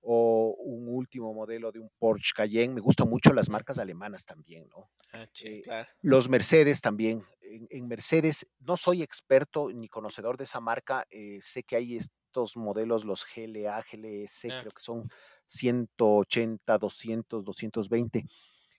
o 0.02 0.54
un 0.58 0.88
último 0.88 1.32
modelo 1.32 1.70
de 1.72 1.78
un 1.80 1.90
Porsche 1.98 2.32
Cayenne. 2.34 2.74
Me 2.74 2.80
gustan 2.80 3.08
mucho 3.08 3.32
las 3.32 3.48
marcas 3.48 3.78
alemanas 3.78 4.24
también, 4.24 4.68
¿no? 4.68 4.90
Ah, 5.12 5.26
sí, 5.32 5.48
eh, 5.48 5.60
claro. 5.62 5.88
Los 6.02 6.28
Mercedes 6.28 6.80
también. 6.80 7.22
En, 7.40 7.66
en 7.70 7.88
Mercedes 7.88 8.46
no 8.60 8.76
soy 8.76 9.02
experto 9.02 9.70
ni 9.72 9.88
conocedor 9.88 10.36
de 10.36 10.44
esa 10.44 10.60
marca. 10.60 11.06
eh, 11.10 11.38
sé 11.42 11.62
que 11.62 11.76
hay 11.76 11.96
estos 11.96 12.56
modelos, 12.56 13.04
los 13.04 13.24
GLA, 13.24 13.82
GLS, 13.82 14.48
Ah. 14.50 14.60
creo 14.60 14.72
que 14.72 14.82
son 14.82 15.08
180, 15.46 16.78
200, 16.78 17.44
220, 17.44 18.24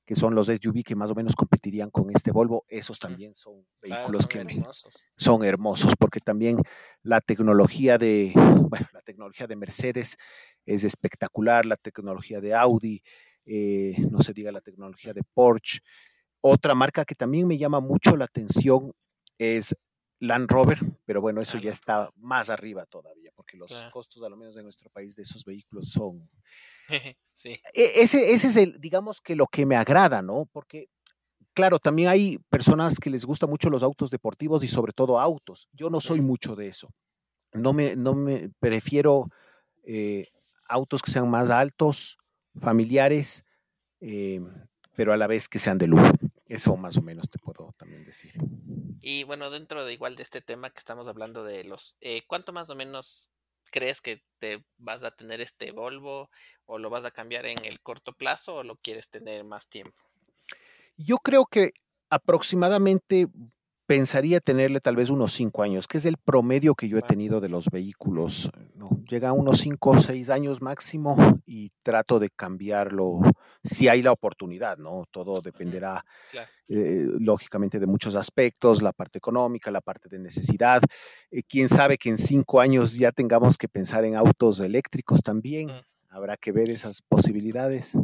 que 0.06 0.16
son 0.16 0.36
los 0.36 0.50
SUV 0.50 0.84
que 0.84 0.96
más 0.96 1.12
o 1.12 1.16
menos 1.16 1.36
competirían 1.36 1.90
con 1.90 2.10
este 2.12 2.32
Volvo. 2.32 2.66
Esos 2.68 3.00
también 3.00 3.36
son 3.36 3.66
Claro, 3.80 4.04
vehículos 4.04 4.22
son 4.24 4.30
que 4.30 4.40
hermosos. 4.40 5.08
son 5.16 5.44
hermosos 5.46 5.94
porque 5.98 6.20
también 6.20 6.58
la 7.04 7.22
tecnología 7.22 7.98
de, 7.98 8.32
bueno, 8.36 8.88
la 8.92 9.02
tecnología 9.02 9.48
de 9.48 9.56
Mercedes 9.56 10.18
es 10.66 10.84
espectacular, 10.84 11.66
la 11.66 11.78
tecnología 11.78 12.42
de 12.42 12.54
Audi, 12.54 13.02
eh, 13.46 13.96
no 14.10 14.22
se 14.22 14.34
diga 14.34 14.52
la 14.52 14.62
tecnología 14.62 15.14
de 15.14 15.22
Porsche. 15.34 15.80
Otra 16.42 16.76
marca 16.76 17.06
que 17.06 17.16
también 17.16 17.48
me 17.48 17.58
llama 17.58 17.80
mucho 17.80 18.18
la 18.18 18.26
atención 18.26 18.92
es 19.38 19.76
Land 20.20 20.50
Rover, 20.50 20.80
pero 21.06 21.20
bueno, 21.22 21.42
eso 21.42 21.58
ya 21.58 21.72
está 21.72 22.10
más 22.16 22.50
arriba 22.50 22.86
todavía, 22.86 23.32
porque 23.36 23.58
los 23.58 23.70
Claro. 23.70 23.92
costos, 23.92 24.24
al 24.24 24.36
menos 24.38 24.56
de 24.56 24.64
nuestro 24.64 24.90
país, 24.90 25.16
de 25.16 25.24
esos 25.24 25.44
vehículos 25.44 25.90
son 25.90 26.12
sí, 27.32 27.60
e- 27.74 28.02
ese, 28.02 28.34
ese 28.34 28.48
es 28.48 28.56
el, 28.58 28.80
digamos 28.80 29.22
que 29.22 29.36
lo 29.36 29.48
que 29.48 29.66
me 29.66 29.76
agrada, 29.76 30.22
¿no? 30.22 30.48
Porque, 30.52 30.90
claro, 31.54 31.80
también 31.80 32.10
hay 32.10 32.38
personas 32.50 33.00
que 33.00 33.10
les 33.10 33.26
gustan 33.26 33.50
mucho 33.50 33.70
los 33.70 33.84
autos 33.84 34.10
deportivos 34.10 34.64
y 34.64 34.68
sobre 34.68 34.94
todo 34.94 35.20
autos. 35.20 35.70
Yo 35.74 35.90
no 35.90 36.00
soy 36.00 36.22
mucho 36.22 36.56
de 36.56 36.68
eso. 36.68 36.90
No 37.54 37.74
me, 37.74 37.96
no 37.96 38.14
me 38.16 38.50
prefiero 38.60 39.30
eh, 39.84 40.28
autos 40.68 41.02
que 41.02 41.12
sean 41.12 41.30
más 41.30 41.50
altos, 41.50 42.18
familiares, 42.60 43.44
eh, 44.02 44.42
pero 44.96 45.14
a 45.14 45.18
la 45.18 45.28
vez 45.28 45.48
que 45.48 45.60
sean 45.60 45.78
de 45.78 45.88
lujo. 45.88 46.12
Eso 46.46 46.76
más 46.78 46.98
o 46.98 47.02
menos 47.02 47.30
te 47.30 47.40
puedo 47.40 47.74
también 47.78 48.04
decir. 48.04 48.34
Y 49.02 49.24
bueno, 49.24 49.50
dentro 49.50 49.86
de 49.86 49.94
igual 49.94 50.16
de 50.16 50.24
este 50.24 50.42
tema 50.42 50.70
que 50.70 50.80
estamos 50.80 51.08
hablando 51.08 51.44
de 51.44 51.64
los, 51.64 51.96
eh, 52.00 52.24
¿cuánto 52.28 52.54
más 52.54 52.70
o 52.70 52.76
menos 52.76 53.33
crees 53.74 54.02
que 54.02 54.22
te 54.38 54.64
vas 54.78 55.04
a 55.04 55.10
tener 55.12 55.42
este 55.42 55.72
Volvo 55.72 56.30
o 56.66 56.78
lo 56.78 56.92
vas 56.92 57.04
a 57.06 57.12
cambiar 57.12 57.48
en 57.48 57.66
el 57.66 57.82
corto 57.82 58.14
plazo 58.14 58.56
o 58.56 58.64
lo 58.64 58.76
quieres 58.78 59.10
tener 59.10 59.44
más 59.44 59.68
tiempo? 59.68 60.00
Yo 60.96 61.18
creo 61.18 61.46
que 61.48 61.74
aproximadamente 62.10 63.28
pensaría 63.86 64.40
tenerle 64.40 64.80
tal 64.80 64.96
vez 64.96 65.10
unos 65.10 65.34
cinco 65.34 65.64
años, 65.64 65.88
que 65.88 65.98
es 65.98 66.06
el 66.06 66.18
promedio 66.18 66.76
que 66.76 66.88
yo 66.88 66.98
he 66.98 67.02
tenido 67.02 67.42
de 67.42 67.50
los 67.50 67.70
vehículos. 67.70 68.50
¿no? 68.76 68.90
Llega 69.10 69.30
a 69.30 69.34
unos 69.34 69.60
cinco 69.60 69.92
o 69.92 69.98
seis 70.00 70.30
años 70.30 70.62
máximo 70.62 71.18
y 71.46 71.72
trato 71.84 72.20
de 72.20 72.30
cambiarlo 72.30 73.20
si 73.64 73.88
hay 73.88 74.02
la 74.02 74.12
oportunidad, 74.12 74.78
¿no? 74.78 75.06
Todo 75.12 75.42
dependerá 75.42 76.04
Claro. 76.32 76.50
eh, 76.68 77.08
lógicamente 77.20 77.80
de 77.80 77.86
muchos 77.86 78.16
aspectos, 78.16 78.82
la 78.82 78.92
parte 78.92 79.18
económica, 79.18 79.72
la 79.72 79.82
parte 79.82 80.10
de 80.10 80.20
necesidad. 80.20 80.82
Eh, 81.32 81.44
quién 81.44 81.70
sabe 81.70 81.98
que 81.98 82.10
en 82.10 82.18
cinco 82.18 82.60
años 82.60 82.96
ya 82.96 83.12
tengamos 83.12 83.58
que 83.58 83.68
pensar 83.68 84.06
en 84.06 84.16
autos 84.16 84.60
eléctricos 84.60 85.22
también. 85.22 85.68
Mm. 85.68 85.82
Habrá 86.10 86.38
que 86.38 86.52
ver 86.52 86.70
esas 86.70 87.02
posibilidades. 87.02 87.98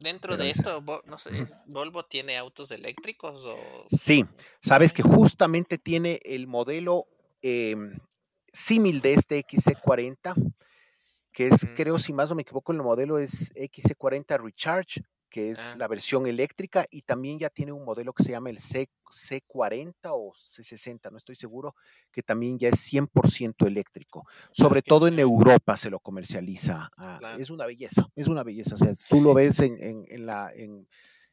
Dentro 0.00 0.32
Pero 0.32 0.42
de 0.44 0.50
es- 0.50 0.58
esto, 0.58 0.82
no 1.06 1.18
sé, 1.18 1.42
¿es- 1.42 1.56
¿Volvo 1.66 2.04
tiene 2.04 2.36
autos 2.38 2.70
eléctricos 2.70 3.44
o...? 3.46 3.86
Sí, 3.90 4.24
sabes 4.62 4.92
que 4.92 5.02
justamente 5.02 5.76
tiene 5.78 6.20
el 6.24 6.46
modelo 6.46 7.06
em, 7.42 7.98
símil 8.52 9.00
de 9.00 9.12
este 9.14 9.38
XC40, 9.46 10.34
que 11.32 11.48
es, 11.48 11.66
creo, 11.76 11.98
si 11.98 12.12
más 12.12 12.28
no 12.30 12.36
me 12.36 12.42
equivoco, 12.42 12.72
el 12.72 12.78
modelo 12.82 13.18
es 13.18 13.52
XC40 13.54 14.36
Recharge, 14.38 15.02
que 15.30 15.50
es 15.50 15.74
Ah. 15.74 15.78
la 15.78 15.88
versión 15.88 16.26
eléctrica, 16.26 16.84
y 16.90 17.02
también 17.02 17.38
ya 17.38 17.48
tiene 17.50 17.72
un 17.72 17.84
modelo 17.84 18.12
que 18.12 18.24
se 18.24 18.32
llama 18.32 18.50
el 18.50 18.58
C, 18.58 18.88
C40 19.10 20.10
o 20.12 20.32
C60, 20.34 21.10
no 21.10 21.18
estoy 21.18 21.36
seguro, 21.36 21.74
que 22.12 22.22
también 22.22 22.58
ya 22.58 22.68
es 22.68 22.80
100% 22.80 23.66
eléctrico. 23.66 24.26
Sobre 24.52 24.82
qué 24.82 24.88
todo 24.88 25.06
en. 25.06 25.18
Europa 25.20 25.76
se 25.76 25.90
lo 25.90 26.00
comercializa. 26.00 26.88
ah, 26.96 27.16
Claro. 27.18 27.40
Es 27.42 27.50
una 27.50 27.66
belleza, 27.66 28.06
es 28.16 28.26
una 28.28 28.42
belleza. 28.42 28.74
O 28.74 28.78
sea, 28.78 28.92
tú 29.08 29.20
lo 29.20 29.32
ves 29.34 29.60
en, 29.60 29.82
en- 29.82 30.04
en 30.08 30.26
la, 30.26 30.50
en, 30.54 30.88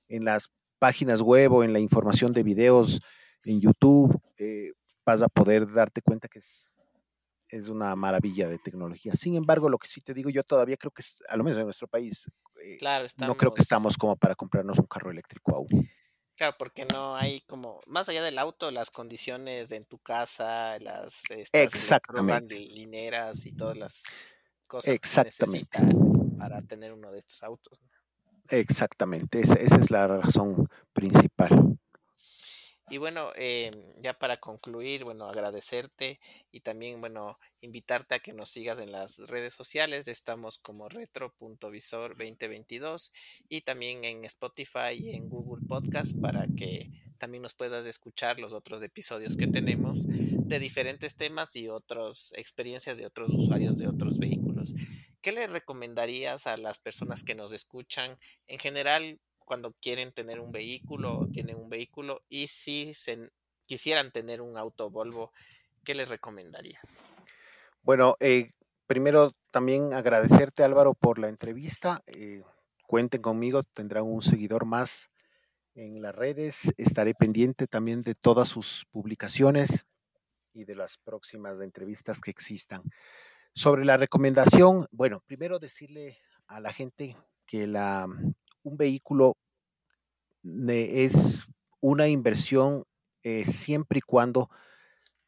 en 0.10 0.25
las 0.25 0.49
páginas 0.79 1.21
web 1.21 1.51
o 1.53 1.63
en 1.63 1.73
la 1.73 1.79
información 1.79 2.31
de 2.33 2.43
videos 2.43 3.01
en 3.43 3.60
YouTube, 3.62 4.19
eh, 4.38 4.73
vas 5.05 5.21
a 5.21 5.27
poder 5.29 5.71
darte 5.71 6.01
cuenta 6.01 6.27
que 6.27 6.39
es, 6.39 6.69
es 7.49 7.69
una 7.69 7.95
maravilla 7.95 8.47
de 8.47 8.57
tecnología. 8.57 9.13
Sin 9.13 9.36
embargo, 9.36 9.69
lo 9.69 9.77
que 9.77 9.88
sí 9.88 10.01
te 10.01 10.13
digo, 10.13 10.29
yo 10.29 10.43
todavía 10.43 10.77
creo 10.77 10.91
que, 10.91 11.01
es, 11.01 11.17
a 11.29 11.38
lo 11.38 11.43
menos 11.43 11.60
en 11.60 11.65
nuestro 11.65 11.88
país, 11.88 12.29
eh, 12.63 12.77
Claro, 12.77 13.05
no 13.19 13.36
creo 13.36 13.53
que 13.53 13.62
estamos 13.62 13.97
como 13.97 14.15
para 14.15 14.36
comprarnos 14.36 14.79
un 14.79 14.86
carro 14.86 15.12
eléctrico 15.12 15.55
aún. 15.55 15.89
Claro, 16.36 16.55
porque 16.60 16.86
no 16.86 17.15
hay 17.15 17.41
como, 17.41 17.81
más 17.88 18.10
allá 18.10 18.21
del 18.21 18.38
auto, 18.38 18.69
las 18.69 18.91
condiciones 18.91 19.71
en 19.71 19.86
tu 19.86 19.97
casa, 19.97 20.77
las 20.79 21.23
Exactamente. 21.51 22.55
electrolineras 22.55 23.45
y 23.47 23.53
todas 23.53 23.75
las 23.75 24.03
cosas 24.67 24.93
Exactamente. 24.93 25.67
que 25.67 25.77
se 25.77 25.86
necesita 25.86 26.38
para 26.38 26.62
tener 26.62 26.93
uno 26.93 27.12
de 27.12 27.19
estos 27.19 27.41
autos. 27.41 27.81
¿no? 27.81 27.89
Exactamente, 28.49 29.41
esa, 29.41 29.55
esa 29.55 29.77
es 29.77 29.89
la 29.89 30.07
razón 30.07 30.69
principal. 30.93 31.77
Y 32.89 32.97
bueno, 32.97 33.32
eh, 33.36 33.71
ya 34.02 34.13
para 34.13 34.38
concluir, 34.38 35.04
bueno, 35.04 35.26
agradecerte 35.26 36.21
y 36.52 36.62
también, 36.62 37.02
bueno, 37.02 37.38
invitarte 37.60 38.15
a 38.15 38.19
que 38.19 38.32
nos 38.32 38.50
sigas 38.50 38.80
en 38.80 38.93
las 38.93 39.17
redes 39.28 39.54
sociales. 39.54 40.08
Estamos 40.08 40.58
como 40.58 40.88
retro.visor 40.88 42.12
2022 42.17 43.12
y 43.50 43.62
también 43.62 44.06
en 44.06 44.23
Spotify 44.23 44.93
y 44.93 45.12
en 45.12 45.28
Google 45.28 45.65
Podcast 45.67 46.17
para 46.21 46.47
que 46.56 46.89
también 47.17 47.41
nos 47.41 47.56
puedas 47.56 47.86
escuchar 47.86 48.39
los 48.39 48.54
otros 48.54 48.82
episodios 48.82 49.36
que 49.36 49.47
tenemos 49.47 50.00
de 50.04 50.60
diferentes 50.60 51.17
temas 51.17 51.58
y 51.58 51.67
otras 51.67 52.32
experiencias 52.38 52.97
de 52.97 53.06
otros 53.06 53.32
usuarios 53.34 53.78
de 53.78 53.88
otros 53.88 54.17
vehículos. 54.17 54.73
¿Qué 55.21 55.34
le 55.34 55.47
recomendarías 55.47 56.47
a 56.47 56.56
las 56.56 56.80
personas 56.80 57.26
que 57.26 57.36
nos 57.36 57.52
escuchan 57.52 58.17
en 58.47 58.60
general 58.60 59.19
cuando 59.47 59.73
quieren 59.81 60.12
tener 60.12 60.41
un 60.41 60.51
vehículo 60.51 61.19
o 61.19 61.27
tienen 61.27 61.55
un 61.55 61.69
vehículo 61.69 62.21
y 62.27 62.47
si 62.47 62.93
se, 62.93 63.29
quisieran 63.65 64.12
tener 64.12 64.41
un 64.41 64.57
auto 64.57 64.89
Volvo, 64.89 65.31
¿qué 65.86 65.95
les 65.95 66.10
recomendarías? 66.10 67.01
Bueno, 67.81 68.17
eh, 68.19 68.51
primero 68.88 69.33
también 69.51 69.93
agradecerte 69.93 70.63
Álvaro 70.63 70.93
por 70.93 71.17
la 71.17 71.29
entrevista. 71.29 72.03
Eh, 72.07 72.43
cuenten 72.86 73.21
conmigo, 73.21 73.63
tendrán 73.63 74.03
un 74.03 74.21
seguidor 74.21 74.65
más 74.65 75.10
en 75.75 76.01
las 76.01 76.13
redes. 76.13 76.73
Estaré 76.75 77.13
pendiente 77.13 77.67
también 77.67 78.03
de 78.03 78.15
todas 78.15 78.49
sus 78.49 78.86
publicaciones 78.91 79.86
y 80.53 80.65
de 80.65 80.75
las 80.75 80.97
próximas 80.97 81.62
entrevistas 81.62 82.19
que 82.19 82.31
existan. 82.31 82.81
Sobre 83.53 83.86
la 83.86 83.95
recomendación, 83.95 84.88
bueno, 84.91 85.23
primero 85.25 85.57
decirle 85.57 86.17
a 86.47 86.60
la 86.60 86.73
gente 86.73 87.15
que 87.45 87.65
la, 87.65 88.07
un 88.67 88.77
vehículo 88.77 89.38
es 90.43 91.47
una 91.82 92.08
inversión 92.08 92.84
eh, 93.23 93.45
siempre 93.45 93.99
y 93.99 94.01
cuando 94.01 94.49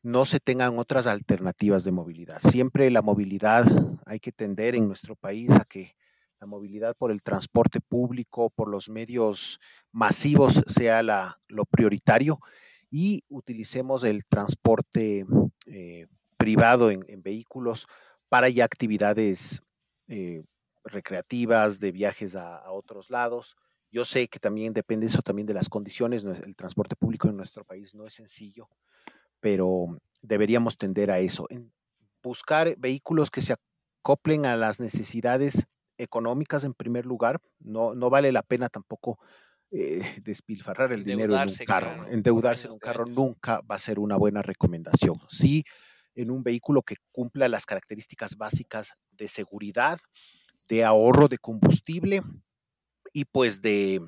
no 0.01 0.25
se 0.25 0.39
tengan 0.39 0.77
otras 0.77 1.07
alternativas 1.07 1.83
de 1.83 1.91
movilidad. 1.91 2.39
Siempre 2.41 2.89
la 2.89 3.01
movilidad 3.01 3.65
hay 4.05 4.19
que 4.19 4.31
tender 4.31 4.75
en 4.75 4.87
nuestro 4.87 5.15
país 5.15 5.51
a 5.51 5.65
que 5.65 5.95
la 6.39 6.47
movilidad 6.47 6.95
por 6.97 7.11
el 7.11 7.21
transporte 7.21 7.81
público, 7.81 8.49
por 8.49 8.69
los 8.69 8.87
medios 8.89 9.59
masivos 9.91 10.63
sea 10.67 11.03
la, 11.03 11.39
lo 11.47 11.65
prioritario 11.65 12.39
y 12.89 13.23
utilicemos 13.27 14.05
el 14.05 14.25
transporte 14.25 15.25
eh, 15.65 16.07
privado 16.37 16.91
en, 16.91 17.21
vehículos 17.21 17.87
para 18.29 18.47
ya 18.47 18.63
actividades 18.63 19.61
eh, 20.07 20.43
recreativas, 20.83 21.79
de 21.79 21.91
viajes 21.91 22.35
a, 22.35 22.57
a, 22.57 22.71
otros 22.71 23.09
lados. 23.09 23.55
Yo 23.91 24.05
sé 24.05 24.27
que 24.27 24.39
también 24.39 24.73
depende 24.73 25.07
eso 25.07 25.21
también 25.21 25.47
de 25.47 25.53
las 25.53 25.69
condiciones. 25.69 26.23
El 26.23 26.55
transporte 26.55 26.95
público 26.95 27.27
en 27.27 27.37
nuestro 27.37 27.65
país 27.65 27.95
no 27.95 28.05
es 28.05 28.13
sencillo, 28.13 28.69
pero 29.39 29.87
deberíamos 30.21 30.77
tender 30.77 31.11
a 31.11 31.19
eso. 31.19 31.47
En 31.49 31.71
buscar 32.21 32.75
vehículos 32.77 33.31
que 33.31 33.41
se 33.41 33.55
acoplen 34.01 34.45
a 34.45 34.55
las 34.55 34.79
necesidades 34.79 35.65
económicas 35.97 36.63
en 36.63 36.73
primer 36.73 37.05
lugar. 37.05 37.39
No, 37.59 37.93
no 37.93 38.09
vale 38.09 38.31
la 38.31 38.43
pena 38.43 38.69
tampoco 38.69 39.19
eh, 39.71 40.01
despilfarrar 40.23 40.93
el 40.93 41.03
dinero 41.03 41.35
en 41.35 41.49
un 41.49 41.55
carro. 41.65 42.07
Endeudarse 42.07 42.67
en 42.67 42.73
un 42.73 42.79
carro 42.79 43.05
nunca 43.05 43.61
va 43.61 43.75
a 43.75 43.79
ser 43.79 43.99
una 43.99 44.17
buena 44.17 44.41
recomendación. 44.41 45.19
Sí, 45.27 45.63
en 46.15 46.31
un 46.31 46.43
vehículo 46.43 46.81
que 46.81 46.95
cumpla 47.11 47.47
las 47.47 47.65
características 47.65 48.35
básicas 48.35 48.93
de 49.11 49.27
seguridad, 49.27 49.99
de 50.69 50.85
ahorro 50.85 51.27
de 51.27 51.39
combustible 51.39 52.21
y 53.11 53.25
pues 53.25 53.61
de 53.61 54.01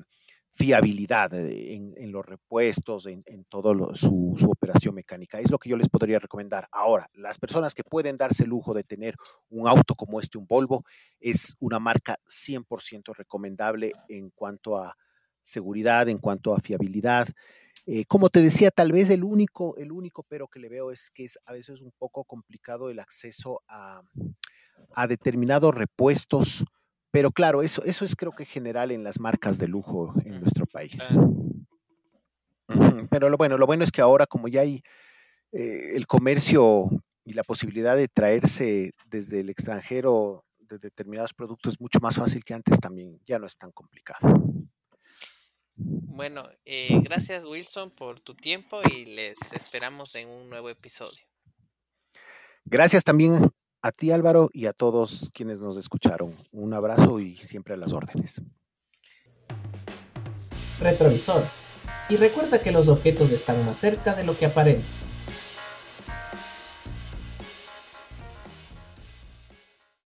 fiabilidad 0.54 1.34
eh, 1.34 1.74
en, 1.74 2.12
los 2.12 2.24
repuestos, 2.24 3.06
en, 3.06 3.44
toda 3.48 3.74
su, 3.94 4.36
operación 4.48 4.94
mecánica. 4.94 5.40
Es 5.40 5.50
lo 5.50 5.58
que 5.58 5.70
yo 5.70 5.76
les 5.76 5.88
podría 5.88 6.18
recomendar. 6.18 6.68
Ahora, 6.70 7.10
las 7.14 7.38
personas 7.38 7.74
que 7.74 7.84
pueden 7.84 8.16
darse 8.16 8.44
el 8.44 8.50
lujo 8.50 8.74
de 8.74 8.84
tener 8.84 9.16
un 9.48 9.66
auto 9.66 9.94
como 9.94 10.20
este, 10.20 10.38
un 10.38 10.46
Volvo, 10.46 10.84
es 11.18 11.56
una 11.58 11.78
marca 11.78 12.18
100% 12.26 13.14
recomendable 13.14 13.92
en 14.08 14.30
cuanto 14.30 14.78
a 14.78 14.96
seguridad, 15.40 16.08
en 16.08 16.18
cuanto 16.18 16.54
a 16.54 16.60
fiabilidad. 16.60 17.26
Eh, 17.86 18.04
como 18.04 18.28
te 18.28 18.40
decía, 18.40 18.70
tal 18.70 18.92
vez 18.92 19.10
el 19.10 19.24
único, 19.24 19.76
el 19.78 19.90
único 19.90 20.22
pero 20.28 20.46
que 20.46 20.60
le 20.60 20.68
veo 20.68 20.92
es 20.92 21.10
que 21.10 21.24
es 21.24 21.38
a 21.46 21.52
veces 21.52 21.80
un 21.80 21.92
poco 21.98 22.24
complicado 22.24 22.90
el 22.90 23.00
acceso 23.00 23.62
a, 23.66 24.02
a 24.94 25.06
determinados 25.06 25.74
repuestos 25.74 26.64
pero 27.12 27.30
claro, 27.30 27.62
eso, 27.62 27.84
eso 27.84 28.06
es 28.06 28.16
creo 28.16 28.32
que 28.32 28.46
general 28.46 28.90
en 28.90 29.04
las 29.04 29.20
marcas 29.20 29.58
de 29.58 29.68
lujo 29.68 30.14
en 30.24 30.40
nuestro 30.40 30.64
país. 30.66 30.96
Pero 33.10 33.28
lo 33.28 33.36
bueno, 33.36 33.58
lo 33.58 33.66
bueno 33.66 33.84
es 33.84 33.92
que 33.92 34.00
ahora 34.00 34.26
como 34.26 34.48
ya 34.48 34.62
hay 34.62 34.82
eh, 35.52 35.92
el 35.94 36.06
comercio 36.06 36.88
y 37.22 37.34
la 37.34 37.44
posibilidad 37.44 37.96
de 37.96 38.08
traerse 38.08 38.92
desde 39.04 39.40
el 39.40 39.50
extranjero 39.50 40.42
de 40.58 40.78
determinados 40.78 41.34
productos 41.34 41.74
es 41.74 41.80
mucho 41.82 42.00
más 42.00 42.16
fácil 42.16 42.42
que 42.42 42.54
antes 42.54 42.80
también, 42.80 43.12
ya 43.26 43.38
no 43.38 43.46
es 43.46 43.58
tan 43.58 43.72
complicado. 43.72 44.42
Bueno, 45.76 46.48
eh, 46.64 46.98
gracias 47.02 47.44
Wilson 47.44 47.90
por 47.90 48.20
tu 48.20 48.34
tiempo 48.34 48.80
y 48.90 49.04
les 49.04 49.52
esperamos 49.52 50.14
en 50.14 50.30
un 50.30 50.48
nuevo 50.48 50.70
episodio. 50.70 51.26
Gracias 52.64 53.04
también 53.04 53.50
a 53.82 53.90
ti 53.90 54.12
Álvaro 54.12 54.48
y 54.52 54.66
a 54.66 54.72
todos 54.72 55.30
quienes 55.34 55.60
nos 55.60 55.76
escucharon. 55.76 56.34
Un 56.52 56.72
abrazo 56.72 57.18
y 57.18 57.36
siempre 57.36 57.74
a 57.74 57.76
las 57.76 57.92
órdenes. 57.92 58.40
Retrovisor. 60.80 61.44
Y 62.08 62.16
recuerda 62.16 62.60
que 62.60 62.72
los 62.72 62.88
objetos 62.88 63.30
están 63.30 63.64
más 63.66 63.78
cerca 63.78 64.14
de 64.14 64.24
lo 64.24 64.36
que 64.36 64.46
aparentan. 64.46 65.01